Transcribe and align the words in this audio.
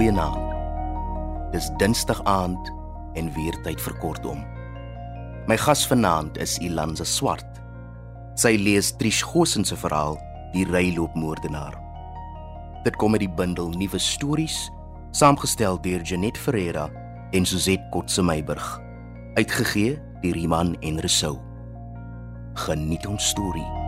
Goeienaand. 0.00 1.52
Dis 1.52 1.66
Dinsdag 1.76 2.22
aand 2.24 2.70
en 3.20 3.26
weer 3.36 3.56
tyd 3.60 3.82
vir 3.84 3.92
kortom. 4.00 4.38
My 5.44 5.58
gas 5.60 5.82
vanaand 5.90 6.38
is 6.40 6.54
Ilanza 6.64 7.04
Swart. 7.04 7.58
Sy 8.40 8.54
lees 8.56 8.94
Trish 8.96 9.20
Gosen 9.20 9.66
se 9.68 9.76
verhaal 9.76 10.16
Die 10.54 10.64
ryloopmoordenaar. 10.64 11.76
Dit 12.86 12.96
kom 12.96 13.12
uit 13.12 13.26
die 13.26 13.34
bundel 13.42 13.74
Nuwe 13.76 14.00
Stories, 14.00 14.70
saamgestel 15.12 15.76
deur 15.84 16.00
Janet 16.00 16.40
Ferreira 16.40 16.88
en 17.36 17.44
Suzette 17.44 17.84
Kotse 17.92 18.24
Meiburg, 18.24 18.70
uitgegee 19.36 19.98
deur 20.24 20.40
Iman 20.46 20.72
en 20.80 21.04
Resou. 21.04 21.36
Geniet 22.64 23.04
ons 23.04 23.28
storie. 23.36 23.79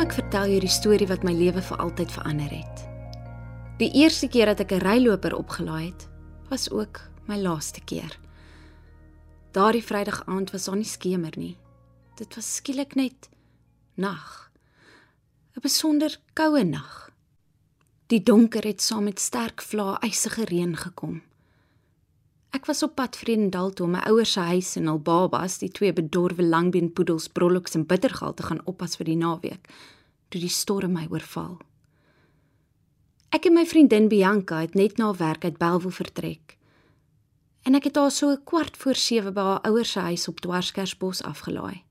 Kom 0.00 0.08
ek 0.08 0.14
vertel 0.16 0.52
jou 0.54 0.60
die 0.64 0.72
storie 0.72 1.06
wat 1.10 1.24
my 1.28 1.32
lewe 1.36 1.60
vir 1.60 1.80
altyd 1.84 2.12
verander 2.14 2.48
het. 2.48 2.78
Die 3.76 3.90
eerste 4.00 4.30
keer 4.32 4.48
dat 4.48 4.62
ek 4.64 4.72
'n 4.72 4.80
ryloper 4.80 5.34
opgelaai 5.36 5.92
het, 5.92 6.08
was 6.48 6.70
ook 6.70 7.00
my 7.28 7.36
laaste 7.36 7.84
keer. 7.84 8.08
Daardie 9.52 9.84
Vrydag 9.84 10.22
aand 10.24 10.52
was 10.52 10.64
daar 10.64 10.76
nie 10.76 10.88
skemer 10.88 11.36
nie. 11.36 11.58
Dit 12.16 12.34
was 12.34 12.56
skielik 12.56 12.94
net 12.94 13.28
nag. 13.94 14.50
'n 15.56 15.60
Besonder 15.60 16.16
koue 16.32 16.64
nag. 16.64 17.10
Die 18.06 18.22
donker 18.22 18.64
het 18.64 18.80
saam 18.80 19.04
met 19.04 19.20
sterk 19.20 19.60
vlae 19.60 19.98
ysige 20.00 20.44
reën 20.44 20.76
gekom. 20.76 21.20
Ek 22.50 22.66
was 22.66 22.82
op 22.82 22.96
pad 22.98 23.14
Vredendal 23.14 23.70
toe 23.70 23.86
om 23.86 23.92
my 23.94 24.00
ouers 24.10 24.32
se 24.34 24.42
huis 24.42 24.72
en 24.78 24.88
hul 24.90 24.98
babas, 25.06 25.60
die 25.62 25.70
twee 25.70 25.92
bedorwe 25.94 26.42
langbeenpoedels 26.42 27.28
Brollox 27.30 27.76
en 27.78 27.84
Bittergal 27.86 28.34
te 28.34 28.42
gaan 28.48 28.62
oppas 28.66 28.98
vir 28.98 29.06
die 29.06 29.18
naweek, 29.20 29.70
toe 30.34 30.42
die 30.42 30.50
storm 30.50 30.96
my 30.98 31.06
oorval. 31.12 31.60
Ek 33.30 33.46
en 33.46 33.54
my 33.54 33.62
vriendin 33.70 34.10
Bianca 34.10 34.64
het 34.64 34.74
net 34.74 34.98
na 34.98 35.12
werk 35.14 35.46
uit 35.46 35.60
Belwel 35.62 35.94
vertrek. 35.94 36.56
En 37.62 37.78
ek 37.78 37.86
het 37.86 38.02
haar 38.02 38.10
so 38.10 38.34
'n 38.34 38.42
kwart 38.44 38.76
voor 38.76 38.98
7 38.98 39.34
by 39.34 39.40
haar 39.40 39.62
ouers 39.70 39.92
se 39.92 40.00
huis 40.00 40.28
op 40.28 40.40
Dwarskersbos 40.40 41.22
afgelaai. 41.22 41.84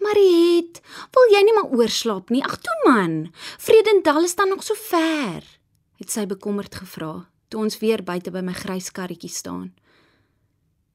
Mariet, 0.00 0.80
wil 1.12 1.26
jy 1.32 1.42
nie 1.44 1.54
maar 1.54 1.70
oorslaap 1.78 2.30
nie? 2.30 2.42
Ag 2.42 2.56
toe 2.56 2.78
man. 2.84 3.32
Vredendal 3.58 4.24
is 4.24 4.34
dan 4.34 4.48
nog 4.48 4.62
so 4.62 4.74
ver, 4.74 5.42
het 5.98 6.10
sy 6.10 6.26
bekommerd 6.26 6.74
gevra 6.74 7.26
toe 7.48 7.60
ons 7.60 7.78
weer 7.78 8.02
buite 8.02 8.30
by 8.30 8.40
my 8.40 8.52
grys 8.52 8.90
karretjie 8.90 9.30
staan. 9.30 9.72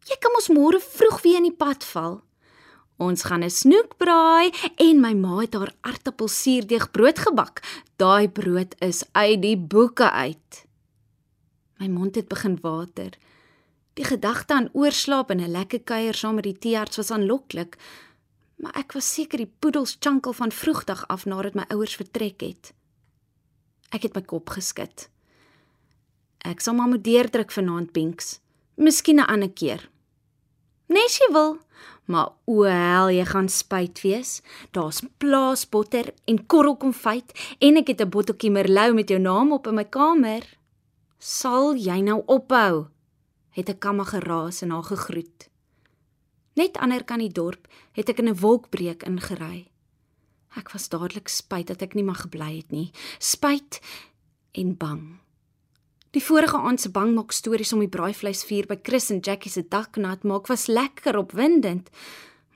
Jy 0.09 0.17
kan 0.17 0.33
mos 0.33 0.49
môre 0.49 0.79
vroeg 0.81 1.21
weer 1.21 1.37
in 1.37 1.49
die 1.49 1.57
pad 1.57 1.83
val. 1.93 2.21
Ons 2.97 3.23
gaan 3.23 3.43
'n 3.43 3.49
snoek 3.49 3.97
braai 3.97 4.51
en 4.77 5.01
my 5.01 5.13
ma 5.13 5.41
het 5.41 5.53
haar 5.53 5.73
aartappelsuurdeeg 5.81 6.91
brood 6.91 7.19
gebak. 7.19 7.61
Daai 7.97 8.29
brood 8.29 8.75
is 8.79 9.03
uit 9.11 9.41
die 9.41 9.57
boeke 9.57 10.11
uit. 10.11 10.65
My 11.79 11.87
mond 11.87 12.15
het 12.15 12.27
begin 12.27 12.57
water. 12.61 13.17
Die 13.93 14.05
gedagte 14.05 14.53
aan 14.53 14.69
oorslaap 14.73 15.29
en 15.29 15.41
'n 15.41 15.51
lekker 15.51 15.81
kuier 15.81 16.13
saam 16.13 16.35
met 16.35 16.43
die 16.43 16.57
teearts 16.57 16.97
was 16.97 17.11
aanloklik, 17.11 17.77
maar 18.55 18.75
ek 18.77 18.91
was 18.91 19.13
seker 19.13 19.37
die 19.37 19.53
poedels 19.59 19.97
chankel 19.99 20.33
van 20.33 20.51
vroegdag 20.51 21.07
af 21.07 21.25
nadat 21.25 21.53
my 21.53 21.65
ouers 21.67 21.95
vertrek 21.95 22.41
het. 22.41 22.73
Ek 23.89 24.01
het 24.01 24.15
my 24.15 24.21
kop 24.21 24.49
geskud. 24.49 25.10
Ek 26.41 26.61
sal 26.61 26.73
maar 26.73 26.89
moet 26.89 27.03
deurdruk 27.03 27.51
vanaand 27.51 27.91
Pinks. 27.91 28.39
Miskien 28.75 29.19
'n 29.19 29.29
ander 29.29 29.51
keer. 29.51 29.89
Nes 30.87 31.17
jy 31.17 31.31
wil, 31.33 31.59
maar 32.05 32.33
o 32.45 32.63
hel, 32.63 33.09
jy 33.09 33.25
gaan 33.25 33.49
spyt 33.49 34.01
wees. 34.01 34.41
Daar's 34.71 35.01
plaasbotter 35.17 36.13
en 36.25 36.45
korrelkonfyt 36.45 37.31
en 37.59 37.77
ek 37.77 37.87
het 37.87 38.01
'n 38.01 38.09
botteltjie 38.09 38.51
merlou 38.51 38.93
met 38.93 39.09
jou 39.09 39.19
naam 39.19 39.51
op 39.51 39.67
in 39.67 39.75
my 39.75 39.85
kamer. 39.85 40.43
Sal 41.19 41.75
jy 41.75 42.01
nou 42.01 42.23
ophou? 42.25 42.87
Het 43.51 43.69
'n 43.69 43.77
kamma 43.77 44.03
geraas 44.03 44.61
en 44.61 44.71
haar 44.71 44.83
gegroet. 44.83 45.49
Net 46.55 46.77
ander 46.77 47.03
kan 47.03 47.19
die 47.19 47.31
dorp 47.31 47.67
het 47.91 48.09
ek 48.09 48.19
in 48.19 48.29
'n 48.29 48.39
wolkbreek 48.39 49.03
ingery. 49.03 49.67
Ek 50.57 50.71
was 50.73 50.89
dadelik 50.89 51.29
spyt 51.29 51.67
dat 51.67 51.81
ek 51.81 51.93
nie 51.93 52.03
mag 52.03 52.21
gebly 52.21 52.57
het 52.57 52.71
nie. 52.71 52.91
Spyt 53.19 53.79
en 54.51 54.77
bang. 54.77 55.19
Die 56.11 56.23
vorige 56.23 56.57
aand 56.59 56.81
se 56.81 56.89
bangmak 56.91 57.31
stories 57.31 57.71
om 57.71 57.79
die 57.79 57.91
braaivleisvuur 57.91 58.65
by 58.67 58.77
Chris 58.83 59.09
en 59.13 59.21
Jackie 59.23 59.51
se 59.51 59.63
dak 59.63 59.95
nat 59.95 60.25
maak 60.27 60.49
was 60.51 60.67
lekker 60.67 61.15
opwindend. 61.17 61.87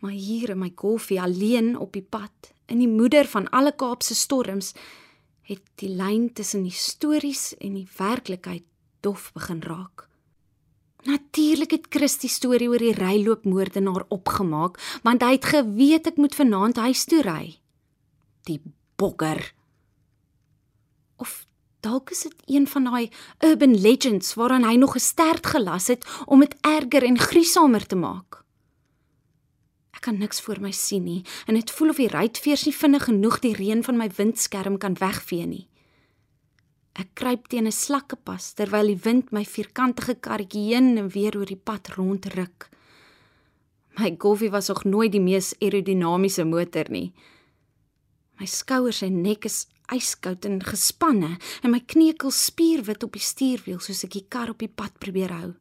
Maar 0.03 0.11
hier 0.11 0.51
in 0.51 0.59
my 0.59 0.73
koffie 0.75 1.21
alleen 1.21 1.77
op 1.79 1.93
die 1.95 2.03
pad, 2.03 2.51
in 2.67 2.83
die 2.83 2.91
moeder 2.91 3.29
van 3.31 3.47
alle 3.55 3.71
Kaapse 3.71 4.15
storms, 4.15 4.73
het 5.47 5.63
die 5.79 5.93
lyn 5.95 6.33
tussen 6.33 6.65
die 6.67 6.75
stories 6.75 7.53
en 7.63 7.79
die 7.79 7.87
werklikheid 7.97 8.65
dof 9.05 9.31
begin 9.37 9.63
raak. 9.63 10.09
Natuurlik 11.05 11.71
het 11.71 11.87
Chris 11.93 12.17
die 12.19 12.33
storie 12.33 12.67
oor 12.67 12.81
die 12.81 12.95
ryloopmoordenaar 12.97 14.07
opgemaak, 14.09 14.81
want 15.05 15.23
hy 15.23 15.35
het 15.37 15.47
geweet 15.53 16.11
ek 16.11 16.19
moet 16.19 16.35
vanaand 16.35 16.81
huis 16.81 17.05
toe 17.07 17.21
ry. 17.23 17.59
Die 18.49 18.59
bogger. 18.97 19.53
Of 21.21 21.45
Dalk 21.85 22.09
is 22.09 22.23
dit 22.25 22.33
een 22.49 22.65
van 22.67 22.87
daai 22.89 23.09
urban 23.45 23.75
legends 23.81 24.33
waaraan 24.33 24.65
hy 24.65 24.73
nog 24.81 24.95
gesterd 24.97 25.45
gelas 25.45 25.87
het 25.93 26.05
om 26.25 26.41
dit 26.41 26.55
erger 26.65 27.05
en 27.05 27.19
griesamer 27.19 27.85
te 27.85 27.95
maak. 27.95 28.41
Ek 29.93 30.01
kan 30.07 30.17
niks 30.17 30.41
voor 30.41 30.61
my 30.61 30.71
sien 30.73 31.05
nie 31.05 31.21
en 31.45 31.53
dit 31.59 31.71
voel 31.71 31.93
of 31.93 32.01
die 32.01 32.09
ruitveers 32.09 32.65
nie 32.65 32.73
vinnig 32.73 33.05
genoeg 33.09 33.37
die 33.45 33.53
reën 33.53 33.83
van 33.85 34.01
my 34.01 34.09
windskerm 34.17 34.79
kan 34.81 34.97
wegvee 34.97 35.45
nie. 35.45 35.67
Ek 36.95 37.13
kruip 37.13 37.47
teen 37.51 37.67
'n 37.67 37.75
slakkepas 37.75 38.53
terwyl 38.57 38.87
die 38.87 39.03
wind 39.03 39.31
my 39.31 39.45
vierkantige 39.45 40.15
karretjie 40.15 40.73
heen 40.73 40.97
en 40.97 41.09
weer 41.09 41.37
oor 41.37 41.45
die 41.45 41.63
pad 41.69 41.87
rondruk. 41.97 42.69
My 43.99 44.15
Golfie 44.17 44.49
was 44.49 44.67
nog 44.67 44.83
nooit 44.83 45.11
die 45.11 45.21
mees 45.21 45.53
aerodinamiese 45.59 46.45
motor 46.45 46.89
nie. 46.89 47.13
My 48.39 48.45
skouers 48.45 49.01
en 49.01 49.21
nek 49.21 49.45
is 49.45 49.67
yskoud 49.93 50.45
en 50.45 50.61
gespanne 50.63 51.35
en 51.61 51.73
my 51.73 51.81
kniekel 51.85 52.31
spierwit 52.31 53.03
op 53.03 53.13
die 53.17 53.23
stuurwiel 53.23 53.79
soos 53.83 54.03
ek 54.07 54.17
die 54.17 54.25
kar 54.29 54.49
op 54.53 54.63
die 54.63 54.71
pad 54.71 54.97
probeer 54.99 55.33
hou. 55.35 55.53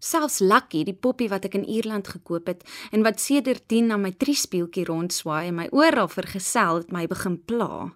Selfs 0.00 0.38
Lucky, 0.40 0.80
die 0.88 0.96
poppie 0.96 1.28
wat 1.28 1.44
ek 1.44 1.58
in 1.58 1.66
Ierland 1.68 2.08
gekoop 2.08 2.48
het 2.48 2.64
en 2.90 3.04
wat 3.04 3.20
sedertdien 3.20 3.90
na 3.92 3.98
my 4.00 4.14
triespieeltjie 4.16 4.86
rondswaai 4.88 5.50
en 5.50 5.58
my 5.58 5.66
oral 5.76 6.08
vergesel 6.08 6.80
het 6.80 6.94
my 6.94 7.04
begin 7.10 7.36
pla. 7.44 7.90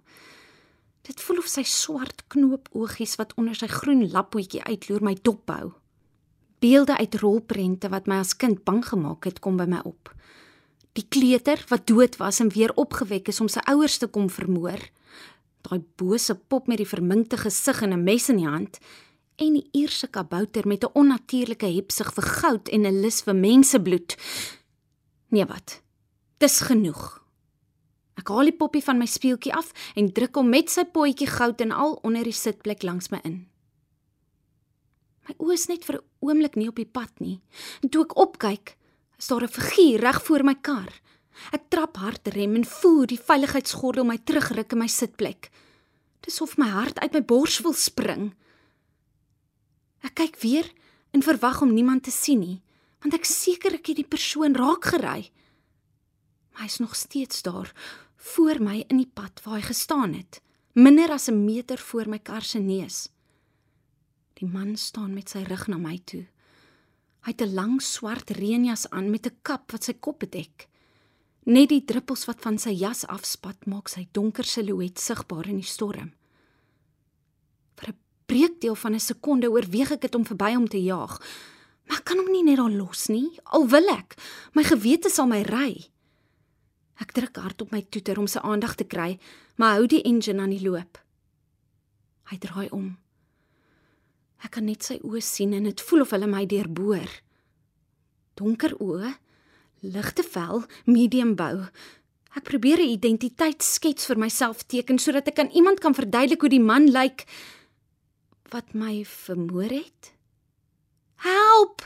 Dit 1.05 1.21
voel 1.21 1.41
of 1.41 1.49
sy 1.49 1.65
swart 1.65 2.23
knoopoogies 2.33 3.17
wat 3.17 3.33
onder 3.41 3.57
sy 3.57 3.69
groen 3.69 4.05
lappoetjie 4.13 4.61
uitloer 4.65 5.03
my 5.05 5.15
dophou. 5.21 5.73
Beelde 6.61 6.97
uit 6.97 7.17
rolprente 7.21 7.89
wat 7.93 8.07
my 8.09 8.21
as 8.21 8.37
kind 8.37 8.63
bang 8.65 8.85
gemaak 8.85 9.25
het 9.25 9.41
kom 9.41 9.57
by 9.57 9.67
my 9.69 9.81
op. 9.85 10.13
Die 10.95 11.07
kleuter 11.09 11.59
wat 11.67 11.87
dood 11.87 12.17
was 12.17 12.39
en 12.39 12.49
weer 12.49 12.71
opgewek 12.75 13.27
is 13.27 13.41
om 13.41 13.47
sy 13.47 13.59
ouers 13.67 13.97
te 13.97 14.07
kom 14.07 14.29
vermoor 14.29 14.79
daai 15.65 15.81
bose 15.99 16.35
pop 16.35 16.69
met 16.69 16.81
die 16.81 16.89
verminkte 16.89 17.37
gesig 17.41 17.81
en 17.81 17.93
'n 17.93 18.03
mes 18.03 18.29
in 18.29 18.37
die 18.37 18.49
hand 18.49 18.79
en 19.37 19.53
die 19.53 19.69
Ierse 19.73 20.07
kabouter 20.07 20.67
met 20.67 20.83
'n 20.83 20.93
onnatuurlike 20.93 21.65
hepsig 21.65 22.13
vir 22.13 22.23
goud 22.23 22.69
en 22.69 22.85
'n 22.85 23.01
lus 23.01 23.21
vir 23.21 23.35
mensebloed. 23.35 24.15
Nee 25.29 25.45
wat? 25.45 25.81
Dis 26.37 26.59
genoeg. 26.59 27.23
Ek 28.17 28.27
haal 28.27 28.45
die 28.45 28.57
poppie 28.57 28.83
van 28.83 28.97
my 28.97 29.05
speeltjie 29.05 29.53
af 29.53 29.71
en 29.95 30.13
druk 30.13 30.35
hom 30.35 30.49
met 30.49 30.69
sy 30.69 30.83
potjie 30.83 31.27
goud 31.27 31.61
en 31.61 31.71
al 31.71 31.99
onder 32.03 32.23
die 32.23 32.33
sitplek 32.33 32.83
langs 32.83 33.09
my 33.09 33.19
in. 33.23 33.47
My 35.27 35.35
oë 35.37 35.53
is 35.53 35.67
net 35.67 35.85
vir 35.85 35.95
'n 35.95 36.05
oomblik 36.19 36.55
nie 36.55 36.67
op 36.67 36.75
die 36.75 36.91
pad 36.91 37.19
nie. 37.19 37.41
En 37.81 37.89
toe 37.89 38.03
ek 38.03 38.17
opkyk, 38.17 38.77
is 39.17 39.27
daar 39.27 39.43
'n 39.43 39.47
figuur 39.47 39.99
reg 39.99 40.23
voor 40.23 40.43
my 40.43 40.55
kar. 40.55 41.01
Ek 41.51 41.69
trap 41.69 41.97
hard 41.97 42.27
rem 42.27 42.55
en 42.55 42.65
voel 42.65 43.05
die 43.05 43.19
veiligheidsgordel 43.19 44.05
my 44.05 44.17
terugruk 44.17 44.71
in 44.71 44.77
my 44.77 44.87
sitplek. 44.87 45.49
Dis 46.25 46.41
of 46.41 46.57
my 46.57 46.67
hart 46.67 46.99
uit 46.99 47.13
my 47.13 47.21
bors 47.21 47.59
wil 47.59 47.73
spring. 47.73 48.33
Ek 50.01 50.15
kyk 50.15 50.39
weer 50.41 50.71
en 51.11 51.23
verwag 51.25 51.61
om 51.61 51.73
niemand 51.73 52.03
te 52.03 52.11
sien 52.11 52.39
nie, 52.39 52.61
want 53.01 53.13
ek 53.13 53.25
seker 53.25 53.73
ek 53.73 53.87
het 53.87 53.95
die 54.01 54.07
persoon 54.07 54.55
raak 54.55 54.85
gery. 54.85 55.31
Maar 56.51 56.61
hy's 56.67 56.79
nog 56.79 56.95
steeds 56.95 57.41
daar 57.41 57.73
voor 58.33 58.61
my 58.63 58.83
in 58.89 58.97
die 58.97 59.11
pad 59.13 59.41
waar 59.43 59.59
hy 59.59 59.65
gestaan 59.67 60.13
het, 60.13 60.41
minder 60.73 61.11
as 61.11 61.29
'n 61.29 61.45
meter 61.45 61.77
voor 61.77 62.09
my 62.09 62.19
kar 62.19 62.41
se 62.41 62.59
neus. 62.59 63.09
Die 64.33 64.47
man 64.47 64.75
staan 64.75 65.13
met 65.13 65.29
sy 65.29 65.43
rug 65.43 65.67
na 65.67 65.77
my 65.77 65.99
toe. 66.05 66.25
Hy 67.25 67.33
het 67.33 67.41
'n 67.41 67.53
lang 67.57 67.81
swart 67.81 68.29
reënjas 68.29 68.89
aan 68.89 69.09
met 69.09 69.25
'n 69.25 69.37
kap 69.41 69.71
wat 69.71 69.83
sy 69.83 69.93
kop 69.93 70.19
bedek. 70.19 70.67
Net 71.45 71.69
die 71.69 71.85
druppels 71.85 72.25
wat 72.25 72.41
van 72.41 72.57
sy 72.57 72.69
jas 72.69 73.05
afspat 73.05 73.65
maak 73.65 73.87
sy 73.89 74.07
donker 74.11 74.43
silhouet 74.43 74.99
sigbaar 74.99 75.47
in 75.47 75.55
die 75.55 75.71
storm. 75.75 76.13
Vir 77.75 77.89
'n 77.89 77.97
breekdeel 78.25 78.75
van 78.75 78.93
'n 78.93 78.99
sekonde 78.99 79.49
oorweeg 79.49 79.91
ek 79.91 80.01
dit 80.01 80.15
om 80.15 80.25
verby 80.25 80.53
hom 80.53 80.67
te 80.67 80.77
jaag, 80.77 81.19
maar 81.87 81.97
ek 81.97 82.05
kan 82.05 82.17
hom 82.17 82.31
nie 82.31 82.43
net 82.43 82.57
daar 82.57 82.69
los 82.69 83.07
nie. 83.07 83.39
Al 83.43 83.67
wil 83.67 83.89
ek, 83.89 84.15
my 84.53 84.63
gewete 84.63 85.09
sal 85.09 85.27
my 85.27 85.41
ry. 85.41 85.89
Ek 87.01 87.11
druk 87.11 87.35
hard 87.37 87.61
op 87.61 87.71
my 87.71 87.81
toeter 87.81 88.19
om 88.19 88.27
sy 88.27 88.39
aandag 88.39 88.75
te 88.75 88.83
kry, 88.83 89.19
maar 89.57 89.75
hou 89.75 89.87
die 89.87 90.03
engine 90.03 90.41
aan 90.41 90.49
die 90.49 90.69
loop. 90.69 90.97
Hy 92.23 92.37
draai 92.37 92.69
om. 92.69 92.97
Ek 94.43 94.51
kan 94.57 94.65
net 94.65 94.83
sy 94.83 94.99
oë 95.03 95.21
sien 95.23 95.53
en 95.53 95.63
dit 95.63 95.81
voel 95.81 96.01
of 96.01 96.11
hulle 96.15 96.27
my 96.27 96.45
deurboor. 96.45 97.07
Donker 98.35 98.75
oë, 98.83 99.13
ligte 99.81 100.23
vel, 100.23 100.65
medium 100.85 101.35
bou. 101.35 101.67
Ek 102.35 102.43
probeer 102.43 102.79
'n 102.83 102.95
identiteitsskets 102.97 104.05
vir 104.05 104.17
myself 104.17 104.65
teken 104.67 104.99
sodat 104.99 105.27
ek 105.27 105.39
aan 105.39 105.55
iemand 105.55 105.79
kan 105.79 105.95
verduidelik 105.95 106.41
hoe 106.41 106.49
die 106.49 106.59
man 106.59 106.91
lyk 106.91 107.25
wat 108.51 108.73
my 108.73 109.05
vermoor 109.05 109.71
het. 109.71 110.11
Help! 111.15 111.81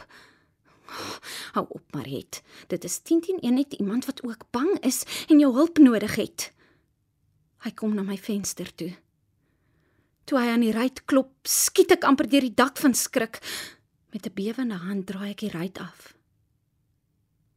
Hou 1.54 1.66
op, 1.70 1.84
Mariet. 1.94 2.42
Dit 2.68 2.84
is 2.84 3.00
10 3.00 3.22
teen 3.22 3.40
1 3.42 3.54
net 3.54 3.74
iemand 3.74 4.06
wat 4.06 4.24
ook 4.24 4.50
bang 4.52 4.80
is 4.82 5.04
en 5.28 5.40
jou 5.40 5.54
hulp 5.54 5.78
nodig 5.78 6.16
het. 6.16 6.52
Hy 7.66 7.72
kom 7.72 7.94
na 7.94 8.04
my 8.04 8.18
venster 8.18 8.76
toe. 8.76 8.96
Toe 10.30 10.38
hy 10.38 10.52
aan 10.54 10.62
die 10.62 10.74
ruit 10.76 11.00
klop, 11.10 11.32
skiet 11.50 11.96
ek 11.96 12.04
amper 12.06 12.28
deur 12.30 12.46
die 12.46 12.54
dak 12.54 12.78
van 12.78 12.94
skrik. 12.94 13.40
Met 14.14 14.28
'n 14.30 14.34
bewende 14.38 14.78
hand 14.78 15.08
draai 15.08 15.32
ek 15.32 15.42
die 15.42 15.50
ruit 15.50 15.78
af. 15.82 16.14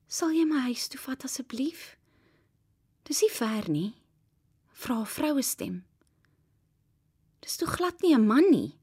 Sal 0.09 0.33
jy 0.33 0.45
my 0.45 0.61
huis 0.73 0.89
toe 0.89 1.01
vat 1.01 1.25
asseblief? 1.25 1.97
Dis 3.05 3.21
nie 3.21 3.31
ver 3.31 3.69
nie. 3.69 3.93
Vra 4.73 5.01
'n 5.01 5.07
vroue 5.07 5.43
stem. 5.43 5.85
Dis 7.41 7.57
toe 7.57 7.69
glad 7.69 8.01
nie 8.01 8.15
'n 8.15 8.27
man 8.27 8.51
nie. 8.51 8.79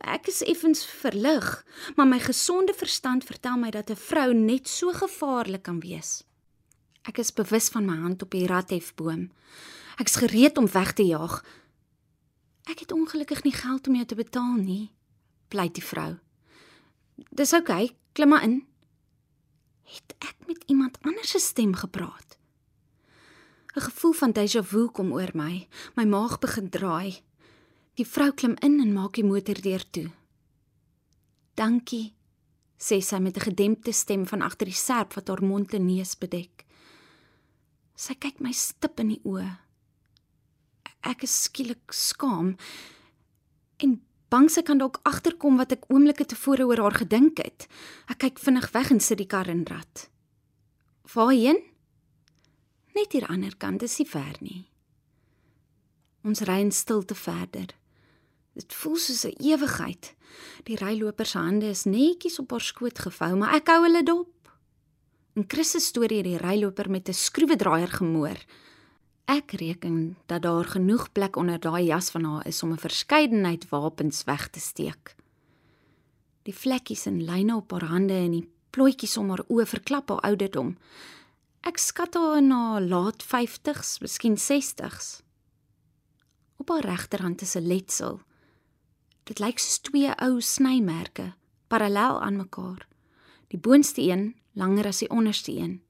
Ek 0.00 0.28
is 0.28 0.42
effens 0.42 0.84
verlig, 0.84 1.64
maar 1.96 2.06
my 2.06 2.18
gesonde 2.18 2.74
verstand 2.74 3.24
vertel 3.24 3.56
my 3.56 3.70
dat 3.70 3.90
'n 3.90 3.96
vrou 3.96 4.32
net 4.32 4.68
so 4.68 4.92
gevaarlik 4.92 5.62
kan 5.62 5.80
wees. 5.80 6.24
Ek 7.04 7.18
is 7.18 7.32
bewus 7.32 7.68
van 7.68 7.84
my 7.84 7.96
hand 7.96 8.22
op 8.22 8.30
die 8.30 8.46
rathefboom. 8.46 9.30
Ek 9.98 10.06
is 10.06 10.16
gereed 10.16 10.58
om 10.58 10.66
weg 10.72 10.92
te 10.92 11.02
jaag. 11.02 11.44
Ek 12.70 12.84
het 12.84 12.92
ongelukkig 12.94 13.42
nie 13.42 13.54
geld 13.54 13.88
om 13.88 13.94
jou 13.98 14.06
te 14.06 14.14
betaal 14.14 14.58
nie, 14.62 14.90
pleit 15.50 15.74
die 15.74 15.82
vrou. 15.82 16.18
Dis 17.34 17.52
oukei, 17.56 17.88
okay, 17.90 17.96
klim 18.14 18.30
maar 18.30 18.44
in. 18.46 18.60
Het 19.90 20.14
ek 20.22 20.46
met 20.46 20.62
iemand 20.70 21.00
anders 21.02 21.34
se 21.34 21.38
stem 21.42 21.74
gepraat? 21.74 22.38
'n 23.74 23.80
Gevoel 23.80 24.12
van 24.12 24.32
déjà 24.32 24.62
vu 24.62 24.88
kom 24.90 25.12
oor 25.12 25.30
my. 25.34 25.68
My 25.96 26.04
maag 26.04 26.38
begin 26.38 26.70
draai. 26.70 27.22
Die 27.94 28.06
vrou 28.06 28.32
klim 28.32 28.56
in 28.60 28.80
en 28.80 28.92
maak 28.92 29.14
die 29.14 29.24
motordeur 29.24 29.90
toe. 29.90 30.10
"Dankie," 31.54 32.14
sê 32.78 33.00
sy 33.00 33.18
met 33.18 33.36
'n 33.36 33.46
gedempte 33.50 33.92
stem 33.92 34.26
van 34.26 34.42
agter 34.42 34.66
die 34.66 34.74
serp 34.74 35.14
wat 35.14 35.28
haar 35.28 35.42
mond 35.44 35.74
en 35.74 35.86
neus 35.86 36.18
bedek. 36.18 36.64
Sy 37.94 38.14
kyk 38.14 38.40
my 38.40 38.52
stip 38.52 39.00
in 39.00 39.08
die 39.08 39.20
oë. 39.24 39.69
Ek 41.00 41.22
is 41.22 41.42
skielik 41.46 41.92
skaam 41.92 42.56
en 43.80 44.00
bang 44.30 44.48
sy 44.52 44.62
kan 44.62 44.78
dalk 44.78 45.00
agterkom 45.08 45.56
wat 45.56 45.72
ek 45.72 45.88
oomblikke 45.88 46.26
tevore 46.28 46.66
oor 46.68 46.82
haar 46.84 46.98
gedink 47.02 47.40
het. 47.42 47.66
Ek 48.12 48.20
kyk 48.26 48.38
vinnig 48.38 48.70
weg 48.76 48.90
en 48.90 49.00
sit 49.00 49.18
die 49.18 49.26
kar 49.26 49.48
in 49.48 49.64
rad. 49.66 50.08
"Waarheen?" 51.14 51.62
Net 52.94 53.12
hier 53.12 53.26
aan 53.26 53.40
die 53.40 53.48
ander 53.48 53.56
kant, 53.56 53.80
dis 53.80 53.98
nie 53.98 54.08
ver 54.08 54.36
nie. 54.40 54.68
Ons 56.24 56.40
ry 56.40 56.60
in 56.60 56.72
stilte 56.72 57.14
verder. 57.14 57.72
Dit 58.54 58.74
voel 58.74 58.96
soos 58.96 59.24
'n 59.24 59.38
ewigheid. 59.38 60.14
Die 60.64 60.76
ryloper 60.76 61.26
se 61.26 61.38
hande 61.38 61.68
is 61.68 61.84
netjies 61.84 62.38
op 62.38 62.50
haar 62.50 62.60
skoot 62.60 62.98
gevou, 62.98 63.36
maar 63.36 63.54
ek 63.54 63.68
hou 63.68 63.82
hulle 63.82 64.02
dop. 64.02 64.52
In 65.36 65.44
Chris 65.48 65.70
se 65.70 65.80
storie 65.80 66.16
het 66.16 66.26
die 66.26 66.36
ryloper 66.36 66.90
met 66.90 67.08
'n 67.08 67.12
skroewedraaier 67.12 67.88
gemoor. 67.88 68.38
Ek 69.24 69.52
reken 69.52 70.16
dat 70.26 70.42
daar 70.42 70.64
genoeg 70.64 71.12
plek 71.12 71.36
onder 71.36 71.60
daai 71.60 71.84
jas 71.84 72.10
van 72.10 72.24
haar 72.24 72.46
is 72.46 72.62
om 72.62 72.72
'n 72.72 72.78
verskeidenheid 72.78 73.68
wapens 73.68 74.24
weg 74.24 74.48
te 74.48 74.60
steek. 74.60 75.14
Die 76.42 76.54
vlekkies 76.54 77.06
en 77.06 77.24
lyne 77.24 77.56
op 77.56 77.70
haar 77.70 77.84
hande 77.84 78.14
en 78.14 78.30
die 78.30 78.48
plooitjies 78.70 79.16
om 79.16 79.28
haar 79.28 79.44
oë 79.48 79.66
verklap 79.66 80.08
haar 80.08 80.20
ouderdom. 80.20 80.76
Ek 81.60 81.78
skat 81.78 82.14
haar 82.14 82.42
na 82.42 82.80
laat 82.80 83.22
50s, 83.22 84.00
miskien 84.00 84.36
60s. 84.36 85.20
Op 86.56 86.68
haar 86.68 86.84
regterhand 86.84 87.40
is 87.42 87.54
'n 87.56 87.66
letsel. 87.66 88.20
Dit 89.24 89.38
lyk 89.38 89.58
soos 89.58 89.78
twee 89.78 90.10
ou 90.16 90.40
snymerke, 90.40 91.34
parallel 91.68 92.20
aan 92.22 92.36
mekaar. 92.36 92.88
Die 93.48 93.58
boonste 93.58 94.02
een 94.02 94.34
langer 94.52 94.86
as 94.86 94.98
die 94.98 95.10
onderste 95.10 95.52
een. 95.52 95.82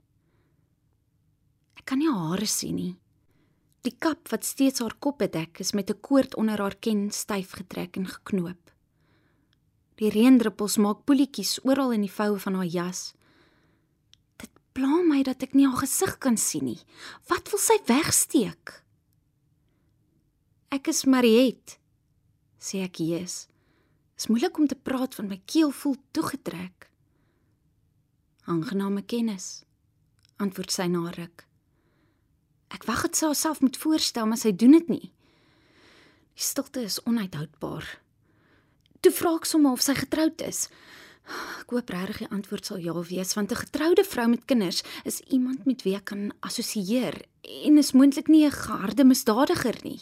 Ek 1.74 1.84
kan 1.84 1.98
nie 1.98 2.10
haar 2.10 2.28
hare 2.28 2.46
sien 2.46 2.74
nie. 2.74 2.99
Die 3.80 3.94
kap 3.96 4.28
wat 4.28 4.44
steeds 4.44 4.82
haar 4.84 4.94
kop 5.00 5.22
bedek 5.22 5.60
is 5.64 5.72
met 5.72 5.90
'n 5.90 6.00
koord 6.00 6.36
onder 6.36 6.58
haar 6.60 6.76
ken 6.76 7.10
styf 7.10 7.50
getrek 7.50 7.96
en 7.96 8.06
geknoop. 8.06 8.70
Die 9.94 10.10
reendruppels 10.10 10.76
maak 10.76 11.04
poeltjies 11.04 11.60
oral 11.64 11.92
in 11.92 12.00
die 12.00 12.12
voue 12.12 12.38
van 12.38 12.54
haar 12.54 12.70
jas. 12.72 13.14
Dit 14.36 14.50
pla 14.72 15.02
my 15.04 15.22
dat 15.22 15.42
ek 15.42 15.54
nie 15.54 15.66
haar 15.66 15.80
gesig 15.80 16.18
kan 16.18 16.36
sien 16.36 16.64
nie. 16.64 16.80
Wat 17.26 17.50
wil 17.50 17.58
sy 17.58 17.76
wegsteek? 17.86 18.84
Ek 20.70 20.88
is 20.88 21.04
Mariet, 21.04 21.78
sê 22.58 22.82
ek 22.84 22.96
Jesus. 22.96 23.48
Is 24.16 24.28
moeilik 24.28 24.58
om 24.58 24.66
te 24.66 24.76
praat 24.76 25.14
van 25.14 25.28
my 25.28 25.40
keel 25.44 25.70
voel 25.70 25.96
toegetrek. 26.12 26.90
Aangename 28.44 29.02
kennis, 29.02 29.64
antwoord 30.36 30.70
sy 30.70 30.86
na 30.86 31.10
ruk. 31.10 31.49
Ek 32.70 32.86
wag 32.86 33.02
dit 33.02 33.16
sy 33.18 33.26
haarself 33.26 33.60
moet 33.60 33.76
voorstel, 33.76 34.26
maar 34.26 34.38
sy 34.38 34.52
doen 34.54 34.72
dit 34.78 34.88
nie. 34.88 35.06
Die 36.38 36.46
stilte 36.46 36.84
is 36.86 37.00
onuithoudbaar. 37.04 37.86
Toe 39.00 39.12
vra 39.12 39.34
ek 39.38 39.48
sommer 39.48 39.74
of 39.74 39.82
sy 39.82 39.96
getroud 39.98 40.42
is. 40.46 40.68
Ek 41.60 41.72
hoop 41.74 41.90
regtig 41.92 42.24
die 42.24 42.30
antwoord 42.34 42.66
sal 42.66 42.80
ja 42.82 42.94
wees, 42.94 43.34
want 43.36 43.52
'n 43.52 43.62
getroude 43.62 44.04
vrou 44.04 44.28
met 44.28 44.46
kinders 44.46 44.82
is 45.04 45.20
iemand 45.30 45.66
met 45.66 45.82
wie 45.82 45.94
ek 45.96 46.04
kan 46.04 46.32
assosieer 46.40 47.14
en 47.42 47.78
is 47.78 47.92
moontlik 47.92 48.28
nie 48.28 48.46
'n 48.46 48.50
geharde 48.50 49.04
misdadiger 49.04 49.78
nie. 49.84 50.00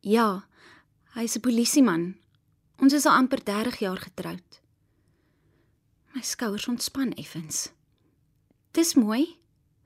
Ja, 0.00 0.44
hy 1.14 1.22
is 1.22 1.36
'n 1.36 1.40
polisieman. 1.40 2.16
Ons 2.78 2.92
is 2.92 3.06
al 3.06 3.16
amper 3.16 3.44
30 3.44 3.78
jaar 3.78 3.98
getroud. 3.98 4.60
My 6.14 6.22
skouers 6.22 6.68
ontspan 6.68 7.12
effens. 7.12 7.70
Dis 8.72 8.94
mooi, 8.94 9.38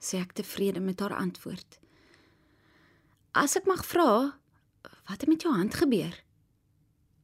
sê 0.07 0.21
ek 0.23 0.37
tevrede 0.39 0.81
met 0.81 1.01
haar 1.03 1.17
antwoord. 1.19 1.81
As 3.35 3.57
ek 3.59 3.67
mag 3.67 3.83
vra, 3.85 4.39
wat 5.09 5.21
het 5.21 5.29
met 5.29 5.43
jou 5.43 5.53
hand 5.55 5.75
gebeur? 5.75 6.15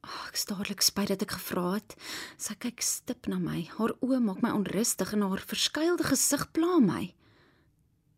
Oh, 0.03 0.23
ek 0.27 0.35
staarlik 0.35 0.83
spyt 0.83 1.13
dat 1.13 1.23
ek 1.23 1.37
gevra 1.37 1.77
het. 1.77 1.95
Sy 2.35 2.57
kyk 2.59 2.83
stip 2.83 3.29
na 3.31 3.39
my. 3.39 3.63
Haar 3.77 3.95
oë 4.03 4.19
maak 4.19 4.41
my 4.43 4.51
onrustig 4.51 5.13
en 5.15 5.23
haar 5.23 5.43
verskuilde 5.47 6.03
gesig 6.09 6.43
pla 6.51 6.81
my. 6.83 7.05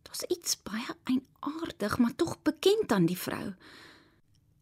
Daar's 0.08 0.26
iets 0.34 0.58
baie 0.66 0.96
eienaardig, 1.06 2.00
maar 2.02 2.16
tog 2.18 2.40
bekend 2.42 2.92
aan 2.92 3.06
die 3.06 3.20
vrou. 3.20 3.54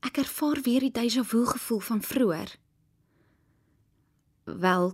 Ek 0.03 0.19
ervaar 0.19 0.59
weer 0.65 0.83
die 0.83 0.91
déjà 0.91 1.23
vu 1.23 1.45
gevoel 1.47 1.79
van 1.87 2.03
vroeër. 2.03 2.51
Wel, 4.43 4.91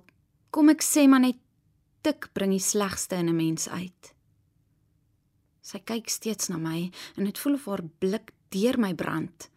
kom 0.54 0.70
ek 0.70 0.86
sê 0.86 1.08
maar 1.10 1.26
net 1.26 1.42
tik 2.06 2.30
bring 2.38 2.54
die 2.54 2.62
slegste 2.62 3.18
in 3.18 3.30
'n 3.30 3.36
mens 3.36 3.70
uit. 3.70 4.14
Sy 5.62 5.82
kyk 5.84 6.10
steeds 6.10 6.50
na 6.50 6.58
my 6.58 6.90
en 7.18 7.28
dit 7.28 7.38
voel 7.38 7.58
of 7.60 7.66
haar 7.70 7.84
blik 8.00 8.32
deur 8.54 8.80
my 8.80 8.94
brand. 8.96 9.50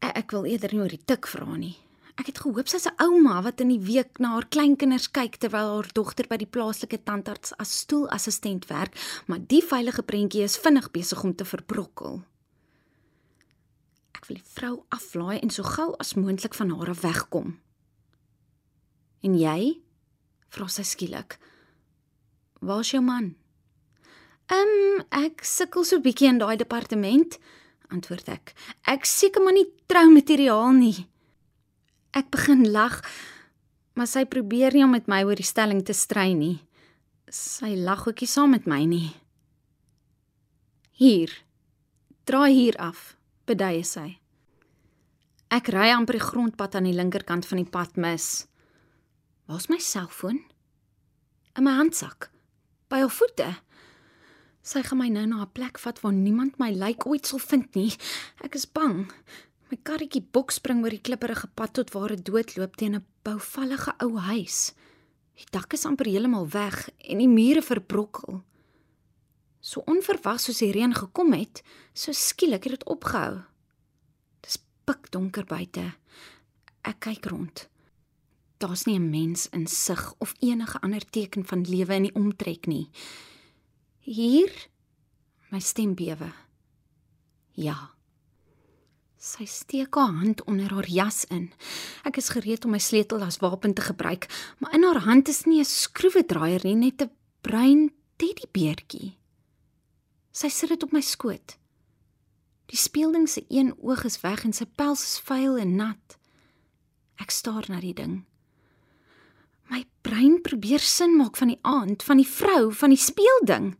Ek, 0.00 0.24
ek 0.24 0.32
wil 0.36 0.46
eerder 0.46 0.74
nie 0.74 0.82
oor 0.84 0.94
die 0.94 1.04
tik 1.04 1.26
vra 1.26 1.56
nie. 1.56 1.76
Ek 2.18 2.32
het 2.32 2.40
gehoop 2.42 2.66
sy's 2.66 2.86
'n 2.86 2.98
ouma 2.98 3.42
wat 3.42 3.60
in 3.60 3.68
die 3.70 3.82
week 3.82 4.18
na 4.18 4.34
haar 4.34 4.48
kleinkinders 4.50 5.08
kyk 5.14 5.38
terwyl 5.38 5.70
haar 5.74 5.90
dogter 5.94 6.26
by 6.26 6.36
die 6.36 6.50
plaaslike 6.50 7.04
tandarts 7.04 7.52
as 7.58 7.78
stoelassistent 7.82 8.66
werk, 8.66 8.94
maar 9.26 9.38
die 9.38 9.62
veilige 9.62 10.02
prentjie 10.02 10.42
is 10.42 10.58
vinnig 10.58 10.90
besig 10.90 11.22
om 11.24 11.34
te 11.34 11.44
verbrokkel. 11.44 12.22
Ek 14.14 14.26
wil 14.26 14.36
die 14.36 14.50
vrou 14.50 14.84
aflaai 14.90 15.38
en 15.38 15.50
so 15.50 15.62
gou 15.62 15.94
as 15.98 16.14
moontlik 16.14 16.54
van 16.54 16.70
haar 16.70 16.90
af 16.90 17.00
wegkom. 17.00 17.60
En 19.22 19.38
jy? 19.38 19.80
vra 20.48 20.66
sy 20.68 20.82
skielik. 20.82 21.38
Waar's 22.60 22.90
jou 22.90 23.02
man? 23.02 23.36
Ehm, 24.48 24.74
um, 24.74 25.02
ek 25.12 25.44
sukkel 25.44 25.84
so 25.84 26.00
bietjie 26.00 26.30
in 26.30 26.40
daai 26.40 26.56
departement, 26.56 27.36
antwoord 27.92 28.30
ek. 28.32 28.54
Ek 28.88 29.04
seker 29.08 29.44
maar 29.44 29.56
nie 29.56 29.66
troumateriaal 29.90 30.72
nie. 30.76 31.06
Ek 32.16 32.30
begin 32.32 32.64
lag, 32.72 33.02
maar 33.94 34.08
sy 34.08 34.24
probeer 34.24 34.72
nie 34.72 34.86
om 34.86 34.96
met 34.96 35.08
my 35.10 35.20
oor 35.28 35.36
die 35.36 35.46
stelling 35.46 35.84
te 35.84 35.92
stry 35.92 36.32
nie. 36.32 36.56
Sy 37.28 37.74
lag 37.76 38.06
ookie 38.08 38.28
saam 38.28 38.56
met 38.56 38.64
my 38.66 38.80
nie. 38.88 39.12
Hier. 40.96 41.30
Draai 42.24 42.52
hier 42.52 42.76
af 42.80 43.18
beduie 43.48 43.84
sy. 43.86 44.18
Ek 45.52 45.70
ry 45.72 45.88
amper 45.94 46.18
die 46.18 46.24
grondpad 46.24 46.76
aan 46.76 46.88
die 46.88 46.96
linkerkant 46.96 47.46
van 47.48 47.60
die 47.62 47.68
pad 47.68 47.96
mis. 48.00 48.46
Waar's 49.48 49.68
my 49.72 49.78
selfoon? 49.80 50.42
In 51.56 51.64
my 51.64 51.76
handsak. 51.78 52.28
By 52.92 53.00
haar 53.04 53.12
voete. 53.12 53.48
Sy 54.68 54.82
gaan 54.84 54.98
my 55.00 55.08
nou 55.08 55.24
na 55.24 55.42
'n 55.42 55.52
plek 55.56 55.78
vat 55.80 56.00
waar 56.02 56.12
niemand 56.12 56.58
my 56.58 56.70
lijk 56.70 57.06
ooit 57.06 57.26
sal 57.26 57.38
vind 57.38 57.74
nie. 57.74 57.92
Ek 58.44 58.54
is 58.54 58.66
bang. 58.66 59.08
My 59.70 59.78
karretjie 59.82 60.20
bokspring 60.20 60.82
oor 60.82 60.90
die 60.90 61.00
klipperige 61.00 61.48
pad 61.54 61.72
tot 61.72 61.92
waar 61.92 62.08
dit 62.08 62.24
doodloop 62.24 62.76
teen 62.76 62.94
'n 62.94 63.06
bouvallige 63.22 63.94
ou 64.02 64.18
huis. 64.18 64.74
Die 65.36 65.46
dak 65.50 65.72
is 65.72 65.86
amper 65.86 66.06
heeltemal 66.06 66.48
weg 66.48 66.90
en 66.98 67.18
die 67.18 67.28
mure 67.28 67.62
verbrokkel. 67.62 68.42
So 69.60 69.82
onverwags 69.86 70.44
soos 70.44 70.58
die 70.58 70.72
reën 70.72 70.94
gekom 70.94 71.32
het, 71.32 71.62
so 71.94 72.12
skielik 72.12 72.64
het 72.64 72.72
dit 72.72 72.84
opgehou. 72.84 73.40
Dis 74.40 74.58
pikdonker 74.84 75.44
buite. 75.44 75.94
Ek 76.82 77.00
kyk 77.00 77.26
rond. 77.26 77.68
Daar's 78.58 78.84
nie 78.84 78.98
'n 78.98 79.10
mens 79.10 79.48
in 79.48 79.66
sig 79.66 80.14
of 80.18 80.34
enige 80.40 80.80
ander 80.80 81.10
teken 81.10 81.44
van 81.44 81.62
lewe 81.62 81.94
in 81.94 82.02
die 82.02 82.14
omtrek 82.14 82.66
nie. 82.66 82.90
Hier 84.08 84.48
my 85.52 85.58
stem 85.60 85.90
bewe. 85.92 86.30
Ja. 87.60 87.74
Sy 89.20 89.44
steek 89.44 89.98
haar 90.00 90.14
hand 90.22 90.40
onder 90.48 90.72
haar 90.72 90.86
jas 90.88 91.26
in. 91.28 91.50
Ek 92.08 92.16
is 92.16 92.30
gereed 92.32 92.64
om 92.64 92.72
my 92.72 92.80
sleutel 92.80 93.20
as 93.26 93.36
wapen 93.42 93.74
te 93.76 93.84
gebruik, 93.84 94.24
maar 94.62 94.72
in 94.78 94.86
haar 94.88 95.02
hand 95.04 95.28
is 95.28 95.44
nie 95.44 95.60
'n 95.60 95.68
skroewedraaier 95.68 96.64
nie, 96.64 96.74
net 96.74 97.02
'n 97.02 97.10
bruin 97.42 97.92
teddybeertjie. 98.16 99.18
Sy 100.32 100.48
sit 100.48 100.68
dit 100.68 100.82
op 100.82 100.92
my 100.92 101.00
skoot. 101.00 101.58
Die 102.66 102.78
speelding 102.78 103.28
se 103.28 103.44
een 103.48 103.74
oog 103.76 104.04
is 104.04 104.20
weg 104.20 104.44
en 104.44 104.52
sy 104.52 104.64
pels 104.64 105.02
is 105.02 105.20
vuil 105.20 105.58
en 105.58 105.76
nat. 105.76 106.18
Ek 107.20 107.30
staar 107.30 107.64
na 107.68 107.80
die 107.80 107.94
ding. 107.94 108.24
My 109.68 109.84
brein 110.00 110.40
probeer 110.40 110.80
sin 110.80 111.16
maak 111.16 111.36
van 111.36 111.48
die 111.48 111.60
aand, 111.62 112.02
van 112.02 112.16
die 112.16 112.28
vrou, 112.28 112.72
van 112.72 112.88
die 112.88 112.96
speelding. 112.98 113.76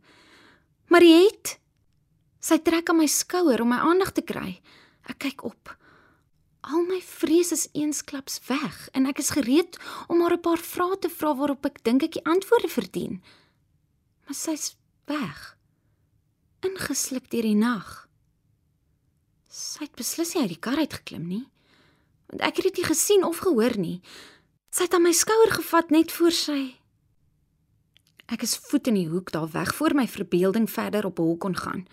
Mariet. 0.88 1.59
Sy 2.40 2.57
trek 2.64 2.88
aan 2.88 3.02
my 3.02 3.09
skouer 3.12 3.61
om 3.61 3.68
my 3.75 3.80
aandag 3.85 4.14
te 4.16 4.25
kry. 4.25 4.57
Ek 5.09 5.21
kyk 5.21 5.45
op. 5.45 5.75
Al 6.68 6.85
my 6.88 7.00
vrees 7.04 7.52
is 7.52 7.68
eensklaps 7.76 8.40
weg 8.49 8.88
en 8.97 9.09
ek 9.09 9.21
is 9.21 9.30
gereed 9.37 9.76
om 10.09 10.21
haar 10.25 10.37
'n 10.37 10.45
paar 10.45 10.59
vrae 10.59 10.97
te 10.99 11.09
vra 11.09 11.35
waarop 11.35 11.66
ek 11.66 11.85
dink 11.85 12.02
ek 12.02 12.12
die 12.12 12.25
antwoorde 12.25 12.68
verdien. 12.68 13.23
Maar 14.25 14.35
sy's 14.35 14.76
weg 15.07 15.57
ingeslip 16.61 17.30
deur 17.30 17.42
die 17.42 17.54
nag. 17.54 18.09
Sy 19.49 19.85
het 19.85 19.97
beslis 19.97 20.35
nie 20.35 20.42
uit 20.42 20.54
die 20.54 20.61
kar 20.61 20.78
uit 20.78 20.92
geklim 20.92 21.28
nie. 21.28 21.47
Want 22.26 22.42
ek 22.42 22.57
het 22.57 22.64
dit 22.64 22.76
nie 22.76 22.85
gesien 22.85 23.25
of 23.25 23.38
gehoor 23.38 23.76
nie. 23.78 24.00
Sy 24.71 24.83
het 24.83 24.95
aan 24.95 25.02
my 25.02 25.12
skouer 25.12 25.50
gevat 25.50 25.90
net 25.90 26.12
voor 26.12 26.33
sy 26.33 26.77
Ek 28.28 28.44
is 28.44 28.58
voet 28.68 28.90
in 28.90 28.99
die 28.99 29.08
hoek 29.08 29.32
daar 29.32 29.49
weg 29.54 29.75
voor 29.75 29.94
my 29.97 30.04
verbeelding 30.08 30.68
verder 30.70 31.06
op 31.08 31.18
hol 31.18 31.37
kon 31.40 31.56
gaan. 31.56 31.87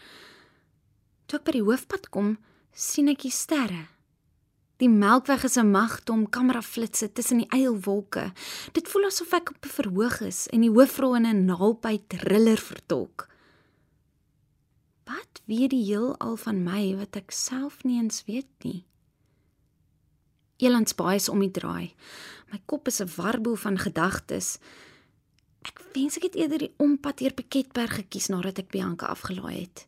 Toe 1.25 1.39
ek 1.39 1.46
by 1.48 1.54
die 1.56 1.65
hoofpad 1.65 2.10
kom, 2.12 2.36
sien 2.75 3.08
ek 3.08 3.24
die 3.24 3.32
sterre. 3.32 3.86
Die 4.84 4.89
Melkweg 4.92 5.46
is 5.48 5.56
'n 5.58 5.72
magdom 5.72 6.30
kameraflitsse 6.30 7.08
tussen 7.13 7.38
die 7.38 7.50
eilwolke. 7.50 8.34
Dit 8.74 8.89
voel 8.89 9.06
asof 9.06 9.32
ek 9.34 9.50
op 9.50 9.65
'n 9.65 9.75
verhoog 9.80 10.20
is 10.22 10.48
en 10.48 10.62
die 10.62 10.70
hoofrol 10.70 11.15
in 11.15 11.25
'n 11.25 11.46
naalbyt 11.46 12.10
thriller 12.10 12.58
vertolk. 12.58 13.30
Wat 15.06 15.42
weet 15.46 15.70
die 15.70 15.86
heelal 15.86 16.36
van 16.36 16.63
my 16.63 16.96
wat 16.98 17.15
ek 17.15 17.32
self 17.32 17.84
nie 17.84 18.01
eens 18.01 18.25
weet 18.25 18.51
nie? 18.63 18.86
Elandsbaai 20.58 21.15
is 21.15 21.30
om 21.30 21.39
die 21.39 21.51
draai. 21.51 21.94
My 22.51 22.62
kop 22.65 22.88
is 22.88 23.00
'n 23.01 23.10
warboel 23.15 23.56
van 23.56 23.77
gedagtes. 23.77 24.60
Ek 25.65 25.81
wens 25.95 26.19
ek 26.19 26.29
het 26.29 26.38
eerder 26.38 26.62
die 26.67 26.74
ompad 26.81 27.19
deur 27.22 27.34
Piketberg 27.34 27.98
gekies 28.03 28.29
nadat 28.29 28.62
ek 28.62 28.72
Bianca 28.74 29.10
afgelaai 29.10 29.65
het. 29.65 29.86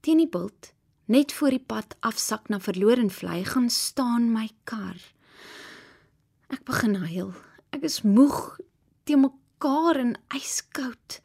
Teen 0.00 0.22
die 0.22 0.30
bult, 0.30 0.72
net 1.12 1.34
voor 1.36 1.52
die 1.56 1.62
pad 1.72 1.96
afsak 2.06 2.48
na 2.48 2.60
Verlorenvlei, 2.62 3.42
gaan 3.44 3.68
staan 3.72 4.30
my 4.32 4.48
kar. 4.64 4.96
Ek 6.54 6.62
begin 6.64 6.96
huil. 7.02 7.34
Ek 7.74 7.84
is 7.84 8.00
moeg, 8.06 8.56
te 9.04 9.18
mekaar 9.18 10.00
en 10.00 10.14
yskoud. 10.36 11.20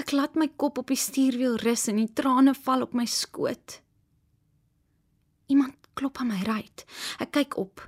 Ek 0.00 0.10
laat 0.16 0.34
my 0.34 0.48
kop 0.58 0.80
op 0.80 0.90
die 0.90 0.98
stuurwiel 0.98 1.60
rus 1.62 1.86
en 1.92 2.00
die 2.00 2.10
trane 2.16 2.56
val 2.64 2.82
op 2.88 2.96
my 2.98 3.06
skoot. 3.06 3.78
Iemand 5.52 5.76
klop 5.94 6.18
aan 6.18 6.32
my 6.32 6.40
ruit. 6.42 6.86
Ek 7.22 7.30
kyk 7.36 7.58
op. 7.60 7.84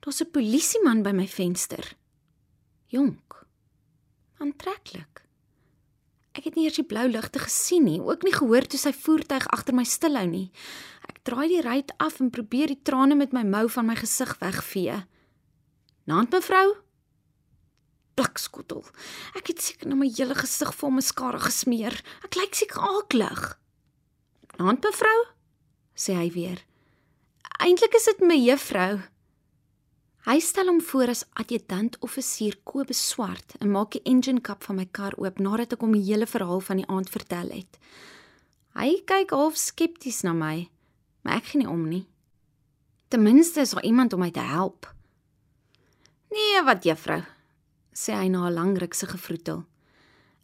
Daar's 0.00 0.20
'n 0.22 0.30
polisieman 0.30 1.02
by 1.02 1.10
my 1.10 1.26
venster. 1.26 1.96
Jonk. 2.86 3.29
Aantreklik. 4.40 5.22
Ek 6.32 6.46
het 6.46 6.56
nie 6.56 6.64
eers 6.64 6.78
die 6.78 6.86
blou 6.86 7.06
ligte 7.10 7.42
gesien 7.42 7.84
nie, 7.84 7.98
ook 8.00 8.22
nie 8.24 8.32
gehoor 8.32 8.64
toe 8.64 8.78
sy 8.80 8.92
voertuig 8.96 9.48
agter 9.52 9.76
my 9.76 9.84
stilhou 9.84 10.26
nie. 10.30 10.48
Ek 11.10 11.18
draai 11.28 11.48
die 11.50 11.64
ruit 11.64 11.90
af 12.00 12.20
en 12.22 12.30
probeer 12.32 12.70
die 12.72 12.82
trane 12.86 13.18
met 13.18 13.34
my 13.36 13.42
mou 13.44 13.66
van 13.68 13.90
my 13.90 13.96
gesig 13.98 14.36
wegvee. 14.40 15.02
"Naand 16.06 16.32
mevrou?" 16.32 16.78
blikskottel. 18.20 18.84
Ek 19.36 19.48
het 19.52 19.62
seker 19.62 19.88
na 19.88 19.96
my 19.96 20.08
hele 20.08 20.34
gesig 20.34 20.72
vol 20.76 20.90
maskara 20.90 21.38
gesmeer. 21.38 21.96
Ek 22.24 22.36
lyk 22.36 22.54
seker 22.54 22.80
aaklig. 22.80 23.58
"Hand 24.58 24.84
mevrou?" 24.84 25.20
sê 25.96 26.14
hy 26.14 26.30
weer. 26.30 26.64
"Eintlik 27.60 27.94
is 27.94 28.04
dit 28.04 28.20
my 28.20 28.36
juffrou." 28.36 29.00
Hy 30.28 30.36
stel 30.44 30.68
hom 30.68 30.82
voor 30.84 31.08
as 31.14 31.22
adjutant 31.40 31.94
offisier 32.04 32.58
Kobus 32.68 33.00
Swart 33.08 33.54
en 33.56 33.70
maak 33.72 33.94
die 33.94 34.02
engine 34.04 34.42
kap 34.44 34.66
van 34.68 34.76
my 34.76 34.84
kar 34.92 35.16
oop 35.16 35.40
nadat 35.40 35.72
ek 35.72 35.80
hom 35.80 35.94
die 35.96 36.04
hele 36.04 36.28
verhaal 36.28 36.60
van 36.60 36.82
die 36.82 36.88
aand 36.92 37.08
vertel 37.08 37.48
het. 37.54 37.78
Hy 38.76 39.00
kyk 39.08 39.32
half 39.32 39.56
skepties 39.56 40.20
na 40.26 40.34
my, 40.36 40.68
maar 41.24 41.40
ek 41.40 41.48
gee 41.50 41.62
nie 41.62 41.70
om 41.72 41.88
nie. 41.88 42.04
Ten 43.08 43.24
minste 43.24 43.64
is 43.64 43.72
daar 43.72 43.88
iemand 43.88 44.12
om 44.12 44.20
my 44.20 44.28
te 44.30 44.44
help. 44.44 44.90
Nee, 46.30 46.60
wat 46.68 46.84
juffrou, 46.84 47.22
sê 47.96 48.12
hy 48.12 48.28
na 48.28 48.46
'n 48.46 48.54
lang 48.54 48.76
ruk 48.78 48.94
se 48.94 49.06
gevroetel. 49.06 49.64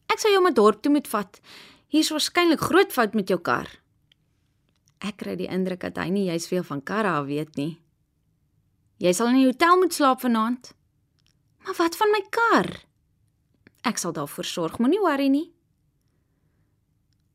Ek 0.09 0.19
sou 0.19 0.33
jou 0.33 0.43
maar 0.43 0.55
dorp 0.55 0.83
toe 0.83 0.93
moet 0.93 1.09
vat. 1.09 1.41
Hier's 1.89 2.11
waarskynlik 2.11 2.61
groot 2.61 2.93
fout 2.93 3.15
met 3.15 3.29
jou 3.29 3.39
kar. 3.39 3.69
Ek 5.01 5.17
kry 5.17 5.37
die 5.37 5.53
indruk 5.53 5.81
dat 5.81 5.99
hy 5.99 6.09
nie 6.09 6.25
juis 6.25 6.49
veel 6.49 6.65
van 6.65 6.83
karre 6.83 7.25
weet 7.27 7.57
nie. 7.57 7.79
Jy 8.97 9.13
sal 9.13 9.29
in 9.29 9.43
die 9.43 9.49
hotel 9.49 9.77
moet 9.77 9.93
slaap 9.93 10.23
vanaand. 10.25 10.73
Maar 11.65 11.77
wat 11.77 11.97
van 11.97 12.13
my 12.15 12.23
kar? 12.33 12.71
Ek 13.85 14.01
sal 14.01 14.15
daarvoor 14.17 14.49
sorg, 14.49 14.79
moenie 14.81 15.03
worry 15.03 15.29
nie. 15.29 15.51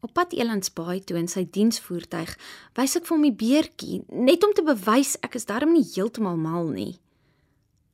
Op 0.01 0.15
pad 0.17 0.33
Elandsbaai 0.33 1.03
toe 1.05 1.19
in 1.19 1.29
sy 1.29 1.43
diensvoertuig, 1.45 2.33
wys 2.73 2.97
ek 2.97 3.05
vir 3.05 3.13
hom 3.13 3.27
die 3.27 3.37
beertjie, 3.37 3.99
net 4.09 4.41
om 4.43 4.55
te 4.57 4.65
bewys 4.65 5.13
ek 5.21 5.37
is 5.37 5.45
darm 5.45 5.75
nie 5.75 5.85
heeltemal 5.85 6.39
mal 6.41 6.71
nie. 6.73 6.95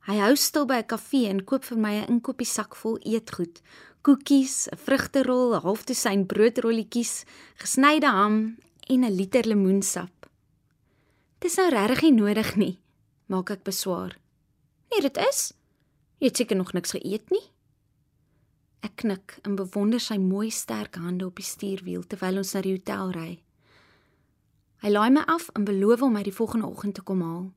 Hy 0.08 0.16
hou 0.22 0.32
stil 0.40 0.64
by 0.64 0.80
'n 0.80 0.88
kafee 0.88 1.28
en 1.28 1.44
koop 1.44 1.64
vir 1.68 1.78
my 1.78 1.94
'n 2.00 2.08
inkopiesak 2.08 2.74
vol 2.80 2.96
eetgoed: 3.04 3.60
koekies, 4.02 4.68
'n 4.72 4.78
vrugterol, 4.80 5.52
'n 5.54 5.60
halfdosyn 5.60 6.24
broodrolletjies, 6.26 7.26
gesnyde 7.60 8.08
ham 8.08 8.56
en 8.88 9.04
'n 9.04 9.12
liter 9.12 9.44
lemoensap. 9.44 10.30
Dis 11.40 11.56
nou 11.56 11.68
regtig 11.68 12.02
nie 12.02 12.12
nodig 12.12 12.56
nie, 12.56 12.78
maak 13.28 13.52
ek 13.54 13.64
beswaar. 13.64 14.16
Nee, 14.90 15.04
dit 15.04 15.16
is. 15.28 15.52
Jy 16.18 16.30
het 16.32 16.40
seker 16.40 16.56
nog 16.56 16.72
niks 16.74 16.96
geëet 16.96 17.30
nie. 17.30 17.44
Ek 18.82 18.96
knik 19.02 19.36
en 19.46 19.56
bewonder 19.58 20.00
sy 20.02 20.16
mooi 20.22 20.50
sterk 20.54 20.96
hande 20.98 21.26
op 21.26 21.38
die 21.38 21.46
stuurwiel 21.46 22.06
terwyl 22.06 22.40
ons 22.42 22.54
na 22.54 22.62
die 22.64 22.74
hotel 22.76 23.12
ry. 23.14 23.30
Hy 24.82 24.90
laai 24.92 25.10
my 25.10 25.24
af 25.26 25.48
en 25.58 25.66
beloof 25.66 26.04
om 26.06 26.14
my 26.14 26.22
die 26.26 26.34
volgende 26.34 26.68
oggend 26.70 26.94
te 26.98 27.02
kom 27.02 27.22
haal. 27.26 27.48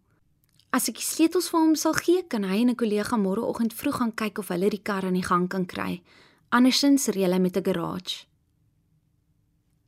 As 0.73 0.87
ek 0.89 0.97
die 0.97 1.05
sleutels 1.05 1.51
vir 1.51 1.59
hom 1.59 1.75
sal 1.75 1.93
gee, 1.99 2.23
kan 2.23 2.43
hy 2.47 2.61
en 2.63 2.69
'n 2.71 2.79
kollega 2.79 3.17
môreoggend 3.17 3.73
vroeg 3.73 3.97
gaan 3.97 4.15
kyk 4.15 4.39
of 4.39 4.49
hulle 4.49 4.69
die 4.69 4.81
kar 4.81 5.05
aan 5.05 5.19
die 5.19 5.29
gang 5.29 5.47
kan 5.49 5.65
kry. 5.65 6.01
Andersins 6.49 7.07
reël 7.07 7.33
hy 7.33 7.39
met 7.39 7.57
'n 7.57 7.63
garage. 7.63 8.25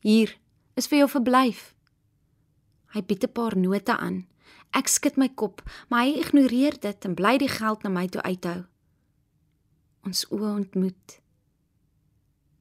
Hier 0.01 0.37
is 0.75 0.87
vir 0.87 0.99
jou 0.99 1.09
verblyf. 1.09 1.73
Hy 2.93 3.01
bied 3.01 3.23
'n 3.23 3.31
paar 3.31 3.57
note 3.57 3.97
aan. 3.97 4.27
Ek 4.73 4.89
skud 4.89 5.17
my 5.21 5.29
kop, 5.29 5.61
maar 5.89 6.07
hy 6.07 6.19
ignoreer 6.23 6.79
dit 6.81 7.05
en 7.05 7.13
bly 7.17 7.37
die 7.37 7.51
geld 7.51 7.83
na 7.85 7.91
my 7.93 8.07
toe 8.09 8.23
uithou. 8.25 8.63
Ons 10.03 10.25
oë 10.33 10.49
ontmoet. 10.57 11.19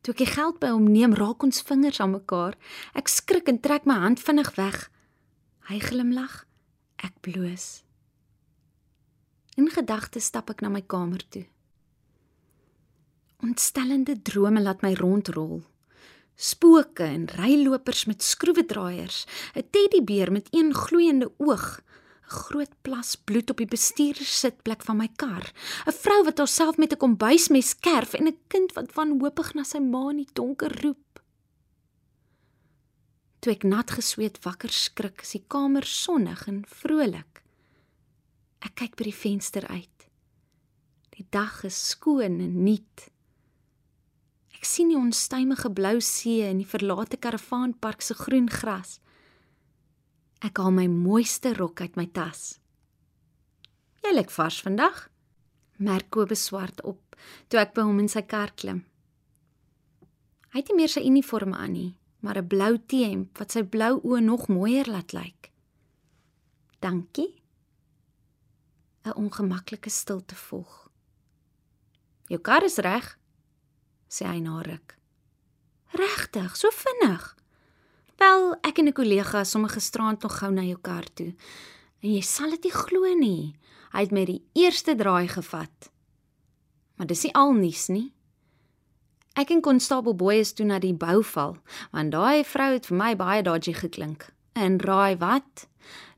Toe 0.02 0.12
ek 0.12 0.20
die 0.24 0.32
geld 0.34 0.58
by 0.62 0.72
hom 0.74 0.88
neem, 0.90 1.14
raak 1.14 1.44
ons 1.46 1.62
vingers 1.64 2.00
aan 2.02 2.16
mekaar. 2.16 2.58
Ek 2.98 3.08
skrik 3.08 3.48
en 3.48 3.60
trek 3.62 3.86
my 3.88 3.96
hand 4.02 4.20
vinnig 4.20 4.50
weg. 4.58 4.88
Hy 5.70 5.78
glimlag. 5.82 6.42
Ek 7.02 7.14
bloos. 7.24 7.82
In 9.58 9.70
gedagtes 9.72 10.28
stap 10.30 10.50
ek 10.50 10.62
na 10.64 10.70
my 10.72 10.82
kamer 10.82 11.22
toe. 11.32 11.44
Ontstellende 13.42 14.14
drome 14.22 14.62
laat 14.62 14.82
my 14.84 14.92
rondrol. 14.98 15.62
Spooke 16.36 17.04
en 17.04 17.26
rylopers 17.36 18.04
met 18.10 18.22
skroewedraaiers, 18.22 19.26
'n 19.54 19.66
teddybeer 19.70 20.32
met 20.32 20.48
een 20.50 20.74
gloeiende 20.74 21.30
oog, 21.38 21.82
groot 22.32 22.72
plas 22.86 23.14
bloed 23.28 23.52
op 23.52 23.60
die 23.60 23.68
bestuurdersitplek 23.68 24.82
van 24.88 24.98
my 25.02 25.08
kar, 25.20 25.52
'n 25.86 25.98
vrou 26.02 26.20
wat 26.24 26.38
haarself 26.38 26.76
met 26.78 26.92
'n 26.92 27.02
kombuismes 27.04 27.74
kerf 27.78 28.14
en 28.14 28.26
'n 28.28 28.38
kind 28.48 28.72
wat 28.72 28.94
wanhoopig 28.96 29.54
na 29.54 29.64
sy 29.64 29.78
ma 29.78 30.10
in 30.10 30.24
die 30.24 30.32
donker 30.32 30.72
roep. 30.82 31.22
Toe 33.40 33.52
ek 33.52 33.64
nat 33.64 33.90
gesweet 33.90 34.38
wakker 34.44 34.70
skrik, 34.70 35.22
is 35.22 35.34
die 35.34 35.44
kamer 35.48 35.82
sonnig 35.82 36.46
en 36.46 36.64
vrolik. 36.66 37.42
Ek 38.62 38.74
kyk 38.74 38.94
by 38.96 39.04
die 39.04 39.20
venster 39.24 39.66
uit. 39.66 40.06
Die 41.16 41.26
dag 41.34 41.64
is 41.64 41.88
skoon 41.90 42.38
en 42.40 42.62
nuut. 42.62 43.08
Ek 44.54 44.62
sien 44.64 44.92
die 44.92 44.96
onstuimige 44.96 45.72
blou 45.74 45.96
see 45.98 46.44
en 46.46 46.62
die 46.62 46.68
verlate 46.68 47.18
karavaanpark 47.18 48.04
se 48.06 48.14
groen 48.14 48.46
gras. 48.46 49.00
Ek 50.42 50.58
haal 50.58 50.74
my 50.74 50.88
mooiste 50.90 51.52
rok 51.54 51.80
uit 51.84 51.94
my 51.96 52.08
tas. 52.10 52.56
Jy 54.02 54.10
lyk 54.16 54.32
vars 54.34 54.58
vandag. 54.64 55.04
Merk 55.78 56.10
Kobus 56.10 56.48
swart 56.48 56.82
op 56.82 56.98
toe 57.46 57.60
ek 57.62 57.74
by 57.76 57.84
hom 57.86 58.00
in 58.02 58.10
sy 58.10 58.24
kar 58.26 58.50
klim. 58.58 58.82
Hy 60.50 60.58
het 60.58 60.72
nie 60.72 60.82
meer 60.82 60.90
sy 60.90 61.04
uniform 61.06 61.54
aan 61.54 61.72
nie, 61.72 61.92
maar 62.20 62.38
'n 62.38 62.48
blou 62.48 62.76
T-hemp 62.76 63.38
wat 63.38 63.52
sy 63.52 63.62
blou 63.62 64.00
oë 64.02 64.20
nog 64.20 64.48
mooier 64.48 64.86
laat 64.90 65.12
lyk. 65.12 65.52
Dankie. 66.80 67.42
'n 69.04 69.14
Ongemaklike 69.14 69.90
stilte 69.90 70.34
volg. 70.34 70.90
Jou 72.28 72.40
kar 72.40 72.64
is 72.64 72.78
reg, 72.78 73.18
sê 74.08 74.26
hy 74.26 74.40
na 74.40 74.60
ruk. 74.62 74.98
Regtig, 75.92 76.56
so 76.56 76.70
vinnig. 76.70 77.36
Wel, 78.22 78.52
ek 78.62 78.78
en 78.78 78.86
'n 78.86 78.92
kollega 78.92 79.44
somme 79.44 79.68
gisterand 79.68 80.22
nog 80.22 80.38
gou 80.38 80.52
na 80.52 80.62
jou 80.62 80.78
kar 80.80 81.06
toe. 81.14 81.34
En 82.02 82.12
jy 82.14 82.20
sal 82.20 82.50
dit 82.50 82.62
nie 82.62 82.72
glo 82.72 83.14
nie. 83.14 83.54
Hy 83.92 84.00
het 84.00 84.12
my 84.12 84.24
die 84.24 84.42
eerste 84.52 84.94
draai 84.94 85.28
gevat. 85.28 85.90
Maar 86.96 87.06
dis 87.06 87.22
nie 87.22 87.34
al 87.34 87.52
nuus 87.52 87.88
nie. 87.88 88.12
Ek 89.34 89.50
en 89.50 89.60
konstabel 89.60 90.14
Boy 90.14 90.34
is 90.34 90.52
toe 90.52 90.66
na 90.66 90.78
die 90.78 90.94
bouval, 90.94 91.56
want 91.90 92.12
daai 92.12 92.44
vrou 92.44 92.72
het 92.72 92.86
vir 92.86 92.96
my 92.96 93.16
baie 93.16 93.42
dodgy 93.42 93.72
geklink. 93.72 94.30
En 94.52 94.78
raai 94.78 95.16
wat? 95.16 95.66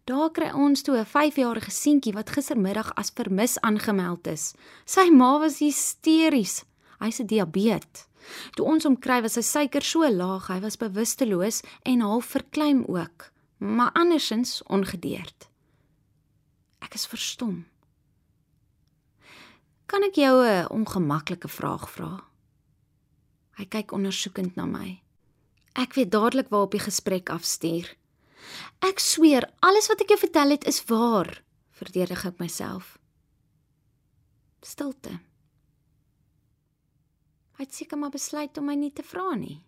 Daar 0.04 0.30
kry 0.30 0.50
ons 0.52 0.82
toe 0.82 0.96
'n 0.99 1.06
5-jarige 1.06 1.70
seentjie 1.70 2.12
wat 2.12 2.30
gistermiddag 2.30 2.92
as 2.94 3.11
vermis 3.14 3.61
aangemeld 3.61 4.26
is. 4.26 4.54
Sy 4.84 5.11
ma 5.11 5.38
was 5.38 5.58
hysteries. 5.58 6.64
Hy's 7.00 7.20
'n 7.20 7.26
diabetes. 7.26 8.06
Toe 8.57 8.66
ons 8.66 8.85
hom 8.85 8.97
kry, 8.99 9.21
was 9.23 9.37
sy 9.38 9.43
suiker 9.43 9.85
so 9.85 10.07
laag, 10.09 10.49
hy 10.49 10.61
was 10.64 10.81
bewusteloos 10.81 11.62
en 11.85 12.04
half 12.04 12.33
verkleim 12.37 12.85
ook, 12.88 13.31
maar 13.59 13.93
andersins 13.95 14.62
ongedeerd. 14.69 15.49
Ek 16.85 16.95
is 16.95 17.07
verstom. 17.07 17.64
Kan 19.87 20.02
ek 20.02 20.16
jou 20.16 20.45
'n 20.45 20.69
ongemaklike 20.71 21.49
vraag 21.49 21.90
vra? 21.90 22.25
Hy 23.57 23.64
kyk 23.64 23.93
ondersoekend 23.93 24.57
na 24.57 24.66
my. 24.66 25.02
Ek 25.75 25.95
weet 25.95 26.11
dadelik 26.11 26.49
waarop 26.49 26.71
die 26.71 26.83
gesprek 26.83 27.31
afstuur. 27.31 27.97
Ek 28.81 28.99
sweer, 28.99 29.47
alles 29.61 29.88
wat 29.88 30.00
ek 30.00 30.09
jou 30.09 30.19
vertel 30.19 30.50
het 30.50 30.66
is 30.66 30.85
waar, 30.85 31.43
verdedig 31.71 32.25
ek 32.25 32.38
myself. 32.38 32.99
Stilte. 34.62 35.21
Hy 37.64 37.68
het 37.71 37.76
seker 37.78 37.97
maar 37.97 38.12
besluit 38.12 38.59
om 38.61 38.66
my 38.68 38.75
nie 38.76 38.90
te 38.92 39.00
vra 39.00 39.30
nie. 39.40 39.62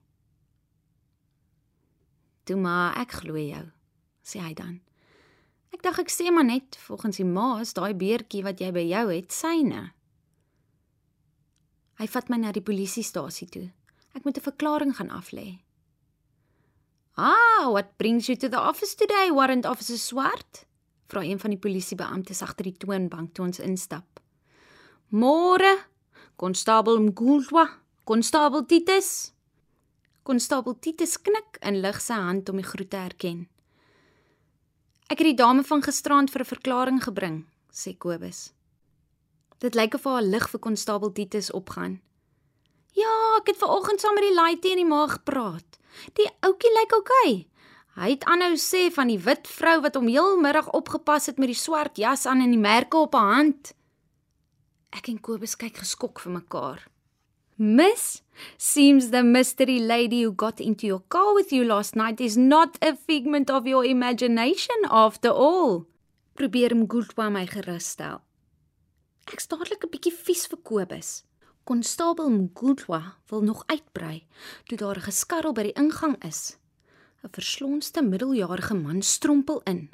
Toe 2.45 2.57
maar, 2.61 2.93
ek 3.01 3.15
glo 3.23 3.41
jou, 3.41 3.63
sê 4.21 4.43
hy 4.45 4.51
dan. 4.53 4.75
Ek 5.73 5.81
dink 5.81 6.03
ek 6.03 6.13
sê 6.13 6.29
maar 6.29 6.45
net 6.45 6.77
volgens 6.85 7.17
die 7.17 7.25
ma 7.25 7.55
is 7.63 7.73
daai 7.73 7.95
beertjie 7.97 8.43
wat 8.45 8.61
jy 8.61 8.69
by 8.77 8.83
jou 8.85 9.05
het 9.15 9.33
syne. 9.33 9.81
Hy 11.97 12.09
vat 12.13 12.29
my 12.29 12.37
na 12.43 12.53
die 12.53 12.65
polisiestasie 12.69 13.49
toe. 13.49 13.65
Ek 14.13 14.29
moet 14.29 14.37
'n 14.37 14.45
verklaring 14.45 14.93
gaan 15.01 15.09
aflê. 15.09 15.65
Ah, 17.17 17.73
what 17.73 17.97
brings 17.97 18.29
you 18.29 18.37
to 18.37 18.51
the 18.51 18.61
office 18.61 18.95
today, 18.95 19.33
warrant 19.33 19.65
officer 19.65 19.97
Swart? 19.97 20.67
Vra 21.09 21.25
een 21.25 21.41
van 21.41 21.51
die 21.51 21.59
polisiebeamptes 21.59 22.43
agter 22.43 22.65
die 22.65 22.77
toonbank 22.77 23.33
toe 23.33 23.47
ons 23.47 23.59
instap. 23.59 24.21
Môre, 25.09 25.89
konstabel 26.37 27.01
Mgulwa, 27.01 27.86
konstabel 28.07 28.63
Titus. 28.71 29.33
Konstabel 30.23 30.77
Titus 30.79 31.17
knik 31.19 31.57
en 31.59 31.81
lig 31.83 31.97
sy 31.99 32.15
hand 32.15 32.47
om 32.53 32.61
die 32.61 32.67
groet 32.67 32.93
te 32.93 33.01
herken. 33.03 33.41
Ek 35.11 35.19
het 35.19 35.27
die 35.27 35.39
dame 35.41 35.65
van 35.67 35.83
gisterand 35.83 36.31
vir 36.31 36.43
'n 36.45 36.53
verklaring 36.55 37.01
gebring, 37.03 37.47
sê 37.73 37.99
Kobus. 37.99 38.53
Dit 39.59 39.75
lyk 39.75 39.95
of 39.95 40.05
haar 40.05 40.23
lig 40.23 40.49
vir 40.51 40.61
konstabel 40.61 41.13
Titus 41.13 41.51
opgaan. 41.51 42.01
Ja, 42.95 43.39
ek 43.41 43.47
het 43.47 43.59
vanoggend 43.59 44.01
saam 44.01 44.15
met 44.15 44.23
die 44.23 44.35
laaitjie 44.35 44.71
in 44.71 44.83
die 44.85 44.95
maag 44.95 45.13
gepraat. 45.13 45.79
Die 46.15 46.31
ouetjie 46.41 46.73
lyk 46.79 46.93
oukei. 46.93 47.33
Okay. 47.33 47.47
Hy 47.97 48.11
het 48.11 48.25
aanhou 48.25 48.55
sê 48.55 48.93
van 48.93 49.09
die 49.09 49.19
wit 49.19 49.49
vrou 49.49 49.81
wat 49.81 49.95
hom 49.95 50.07
heel 50.07 50.37
middag 50.37 50.71
opgepas 50.71 51.27
het 51.27 51.39
met 51.39 51.49
die 51.49 51.59
swart 51.59 51.97
jas 51.97 52.27
aan 52.27 52.41
en 52.41 52.51
die 52.51 52.59
merke 52.59 52.97
op 52.97 53.15
haar 53.15 53.35
hand. 53.35 53.75
Ek 54.91 55.09
en 55.09 55.21
Kobus 55.21 55.57
kyk 55.57 55.77
geskok 55.77 56.21
vir 56.21 56.33
mekaar. 56.33 56.87
Miss, 57.59 58.21
seems 58.59 59.11
the 59.11 59.23
mystery 59.23 59.79
lady 59.79 60.23
who 60.23 60.33
got 60.33 60.61
into 60.61 60.87
your 60.87 61.01
car 61.09 61.33
with 61.33 61.53
you 61.53 61.65
last 61.65 61.97
night 61.97 62.21
is 62.21 62.37
not 62.37 62.77
a 62.83 62.95
figment 62.95 63.49
of 63.49 63.67
your 63.67 63.83
imagination 63.83 64.77
after 64.91 65.31
all. 65.31 65.87
Probeer 66.35 66.75
Mgultwa 66.75 67.33
my 67.33 67.47
gerus 67.47 67.87
stel. 67.97 68.21
Ek 69.33 69.41
staarlik 69.41 69.85
'n 69.85 69.89
bietjie 69.89 70.13
vies 70.13 70.45
vir 70.53 70.61
Kobus. 70.61 71.25
Konstabel 71.65 72.29
Mgultwa 72.29 73.17
wil 73.31 73.41
nog 73.41 73.65
uitbrei 73.73 74.27
toe 74.69 74.77
daar 74.77 74.99
'n 74.99 75.09
geskarrel 75.09 75.57
by 75.57 75.63
die 75.63 75.81
ingang 75.81 76.21
is. 76.25 76.59
'n 77.25 77.33
Verslonste 77.33 78.03
middeljarige 78.03 78.75
man 78.75 79.01
strompel 79.03 79.63
in. 79.65 79.89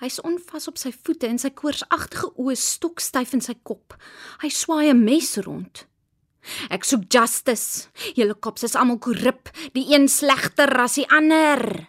Hy's 0.00 0.20
onvas 0.20 0.68
op 0.68 0.76
sy 0.76 0.92
voete 0.92 1.26
en 1.26 1.38
sy 1.38 1.50
koorsagtige 1.50 2.36
oë 2.36 2.54
stokstyf 2.54 3.32
in 3.32 3.40
sy 3.40 3.54
kop. 3.62 3.96
Hy 4.42 4.48
swaai 4.48 4.90
'n 4.90 5.04
mes 5.04 5.36
rond. 5.38 5.88
Ek 6.72 6.86
soek 6.86 7.06
justice. 7.12 7.88
Julle 8.16 8.34
kops 8.34 8.64
is 8.68 8.76
almal 8.78 9.00
korrup, 9.02 9.50
die 9.74 9.86
een 9.92 10.08
slegter 10.12 10.72
as 10.80 10.98
die 11.00 11.06
ander. 11.12 11.88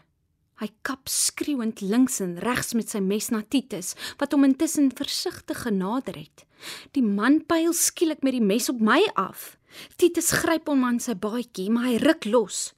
Hy 0.60 0.68
kap 0.84 1.08
skreeuend 1.08 1.80
links 1.80 2.20
en 2.20 2.36
regs 2.44 2.74
met 2.76 2.92
sy 2.92 3.00
mes 3.00 3.30
na 3.32 3.40
Titus, 3.48 3.94
wat 4.20 4.34
hom 4.36 4.44
intussen 4.44 4.90
versigtig 4.92 5.62
genader 5.64 6.18
het. 6.20 6.44
Die 6.92 7.04
man 7.06 7.40
pyl 7.48 7.72
skielik 7.72 8.26
met 8.28 8.36
die 8.36 8.44
mes 8.44 8.68
op 8.72 8.82
my 8.84 9.00
af. 9.16 9.54
Titus 9.96 10.34
gryp 10.42 10.68
hom 10.68 10.84
aan 10.84 11.00
sy 11.00 11.16
baadjie, 11.16 11.70
maar 11.72 11.88
hy 11.88 11.96
ruk 12.04 12.28
los. 12.28 12.74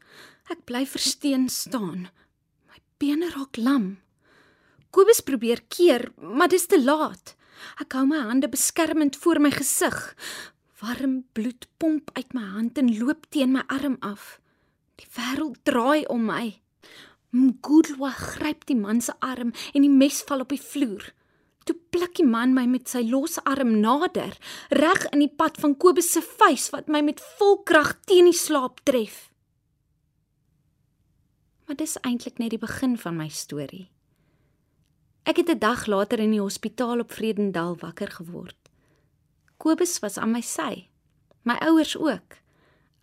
Ek 0.54 0.62
bly 0.70 0.84
versteen 0.86 1.48
staan. 1.50 2.10
My 2.70 2.78
bene 3.02 3.32
raak 3.34 3.58
lam. 3.58 3.96
Kobus 4.94 5.24
probeer 5.26 5.64
keer, 5.72 6.12
maar 6.22 6.52
dis 6.52 6.68
te 6.70 6.78
laat. 6.78 7.34
Ek 7.82 7.94
hou 7.98 8.06
my 8.10 8.20
hande 8.28 8.50
beskermend 8.52 9.18
voor 9.22 9.40
my 9.42 9.52
gesig. 9.54 9.98
Warm 10.82 11.26
bloed 11.32 11.68
pomp 11.78 12.10
uit 12.14 12.34
my 12.34 12.42
hand 12.42 12.78
en 12.78 12.98
loop 12.98 13.28
teen 13.30 13.52
my 13.54 13.62
arm 13.68 13.98
af. 14.00 14.40
Die 14.98 15.06
wêreld 15.14 15.60
draai 15.64 16.08
om 16.10 16.26
my. 16.26 16.46
Mgudlwa 17.32 18.10
gryp 18.18 18.66
die 18.66 18.76
man 18.76 19.02
se 19.02 19.14
arm 19.20 19.54
en 19.74 19.86
die 19.86 19.94
mes 19.94 20.24
val 20.26 20.42
op 20.42 20.50
die 20.50 20.62
vloer. 20.62 21.12
Toe 21.70 21.76
pluk 21.94 22.16
die 22.18 22.26
man 22.26 22.56
my 22.58 22.66
met 22.66 22.90
sy 22.90 23.04
losse 23.06 23.44
arm 23.46 23.76
nader, 23.84 24.34
reg 24.74 25.06
in 25.12 25.22
die 25.22 25.30
pad 25.30 25.60
van 25.62 25.78
Kobus 25.78 26.10
se 26.16 26.24
vuis 26.26 26.72
wat 26.74 26.90
my 26.90 27.04
met 27.06 27.22
vol 27.38 27.60
krag 27.62 27.94
teen 28.10 28.32
die 28.32 28.38
slaap 28.38 28.82
tref. 28.88 29.28
Maar 31.68 31.78
dis 31.78 32.00
eintlik 32.02 32.42
net 32.42 32.56
die 32.56 32.62
begin 32.62 32.98
van 32.98 33.20
my 33.22 33.30
storie. 33.30 33.92
Ek 35.30 35.38
het 35.38 35.50
'n 35.50 35.60
dag 35.60 35.86
later 35.86 36.20
in 36.20 36.32
die 36.32 36.42
hospitaal 36.42 37.00
op 37.00 37.12
Vredendal 37.12 37.78
wakker 37.78 38.10
geword. 38.10 38.61
Kobus 39.62 40.00
was 40.02 40.18
aan 40.18 40.32
my 40.34 40.42
sy. 40.42 40.88
My 41.46 41.54
ouers 41.62 41.94
ook. 41.94 42.40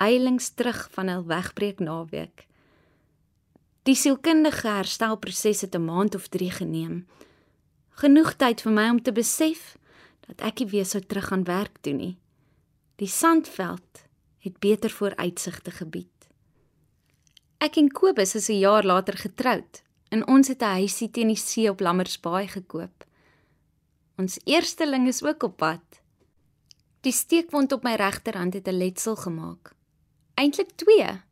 Eilings 0.03 0.49
terug 0.59 0.89
van 0.91 1.11
hul 1.13 1.23
wegbreek 1.31 1.79
naweek. 1.79 2.49
Die 3.87 3.95
sielkundige 3.95 4.67
herstelproses 4.67 5.61
het 5.63 5.75
'n 5.79 5.85
maand 5.85 6.15
of 6.15 6.27
3 6.27 6.51
geneem. 6.51 7.07
Genoeg 8.03 8.33
tyd 8.37 8.61
vir 8.61 8.73
my 8.73 8.89
om 8.91 9.03
te 9.03 9.13
besef 9.13 9.79
dat 10.27 10.41
ek 10.41 10.59
nie 10.59 10.71
weer 10.71 10.85
sou 10.85 11.01
terug 11.01 11.29
gaan 11.31 11.45
werk 11.45 11.79
toe 11.81 11.93
nie. 11.93 12.19
Die 12.97 13.09
sandveld 13.09 14.03
het 14.39 14.59
beter 14.59 14.91
vooruitsigte 14.91 15.71
gebied. 15.71 16.29
Ek 17.59 17.77
en 17.77 17.89
Kobus 17.89 18.35
is 18.35 18.49
'n 18.49 18.59
jaar 18.59 18.85
later 18.85 19.17
getroud 19.17 19.83
en 20.11 20.27
ons 20.27 20.49
het 20.49 20.63
'n 20.63 20.75
huisie 20.83 21.11
teen 21.11 21.29
die 21.29 21.37
see 21.37 21.71
op 21.71 21.81
Lammersbaai 21.81 22.49
gekoop. 22.49 23.05
Ons 24.17 24.41
eersteling 24.45 25.07
is 25.07 25.23
ook 25.23 25.43
op 25.43 25.57
pad. 25.57 25.99
Die 27.01 27.13
steekwond 27.13 27.73
op 27.73 27.83
my 27.87 27.95
regterhand 27.95 28.55
het 28.55 28.67
'n 28.69 28.79
letsel 28.79 29.17
gemaak. 29.17 29.73
Eintlik 30.35 30.71
2 30.75 31.23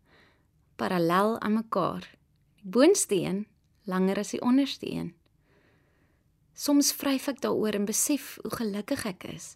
parallel 0.76 1.40
aan 1.40 1.52
mekaar 1.52 2.14
boonste 2.62 3.14
een 3.14 3.46
langer 3.82 4.18
as 4.18 4.30
die 4.30 4.42
onderste 4.42 4.90
een. 4.90 5.14
Soms 6.52 6.92
vryf 6.92 7.28
ek 7.28 7.40
daaroor 7.40 7.76
en 7.78 7.84
besef 7.84 8.38
hoe 8.42 8.50
gelukkig 8.50 9.04
ek 9.04 9.24
is. 9.24 9.54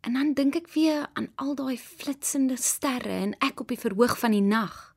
En 0.00 0.12
dan 0.18 0.32
dink 0.34 0.56
ek 0.58 0.72
weer 0.74 1.06
aan 1.12 1.30
al 1.34 1.54
daai 1.54 1.78
flitsende 1.78 2.56
sterre 2.56 3.14
en 3.22 3.36
ek 3.38 3.60
op 3.60 3.68
die 3.68 3.78
verhoog 3.78 4.18
van 4.18 4.34
die 4.34 4.42
nag. 4.44 4.94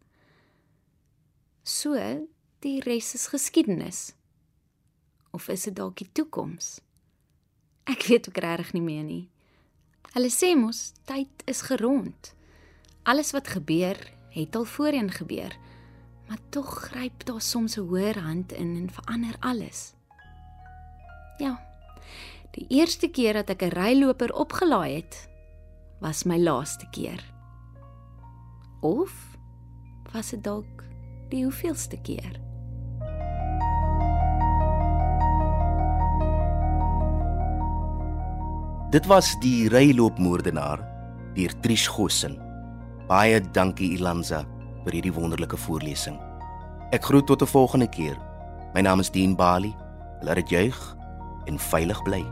So 1.63 1.93
die 2.59 2.79
res 2.81 3.13
is 3.13 3.27
geskiedenis. 3.27 4.15
Of 5.31 5.47
is 5.47 5.63
dit 5.63 5.75
dalk 5.75 5.97
die 5.97 6.09
toekoms? 6.11 6.79
Ek 7.83 8.03
weet 8.09 8.29
ook 8.29 8.37
regtig 8.37 8.73
nie 8.73 8.81
meer 8.81 9.03
nie. 9.03 9.23
Hulle 10.13 10.29
sê 10.29 10.55
mos 10.55 10.93
tyd 11.05 11.43
is 11.45 11.61
gerond. 11.61 12.33
Alles 13.03 13.31
wat 13.31 13.47
gebeur, 13.47 13.97
het 14.29 14.55
al 14.55 14.65
voorheen 14.65 15.11
gebeur. 15.11 15.57
Maar 16.27 16.37
tog 16.49 16.69
gryp 16.89 17.25
daar 17.25 17.41
soms 17.41 17.77
'n 17.77 17.87
hoër 17.87 18.19
hand 18.19 18.51
in 18.51 18.75
en 18.75 18.89
verander 18.89 19.35
alles. 19.39 19.93
Ja. 21.37 21.59
Die 22.51 22.65
eerste 22.67 23.07
keer 23.07 23.33
dat 23.33 23.49
ek 23.49 23.61
'n 23.61 23.75
ryloper 23.75 24.33
opgelaai 24.33 24.95
het, 24.95 25.29
was 25.99 26.23
my 26.23 26.37
laaste 26.37 26.87
keer. 26.91 27.23
Of 28.81 29.37
was 30.13 30.29
dit 30.29 30.43
dalk 30.43 30.83
die 31.29 31.43
hoeveelste 31.43 31.97
keer? 32.01 32.44
Dit 38.95 39.09
was 39.11 39.33
die 39.43 39.67
ryloopmoordenaar, 39.67 40.79
deur 41.35 41.53
Trish 41.59 41.89
Gossen. 41.91 42.37
Baie 43.09 43.41
dankie 43.51 43.89
Ilanza 43.97 44.45
vir 44.85 44.95
hierdie 44.95 45.11
wonderlike 45.11 45.59
voorlesing. 45.59 46.15
Ek 46.95 47.03
groet 47.03 47.27
tot 47.27 47.43
'n 47.43 47.51
volgende 47.51 47.89
keer. 47.91 48.15
My 48.73 48.81
naam 48.81 49.03
is 49.03 49.11
Dean 49.11 49.35
Bali. 49.35 49.75
Laat 50.21 50.35
dit 50.35 50.49
juig 50.49 50.95
en 51.45 51.59
veilig 51.59 52.03
bly. 52.03 52.23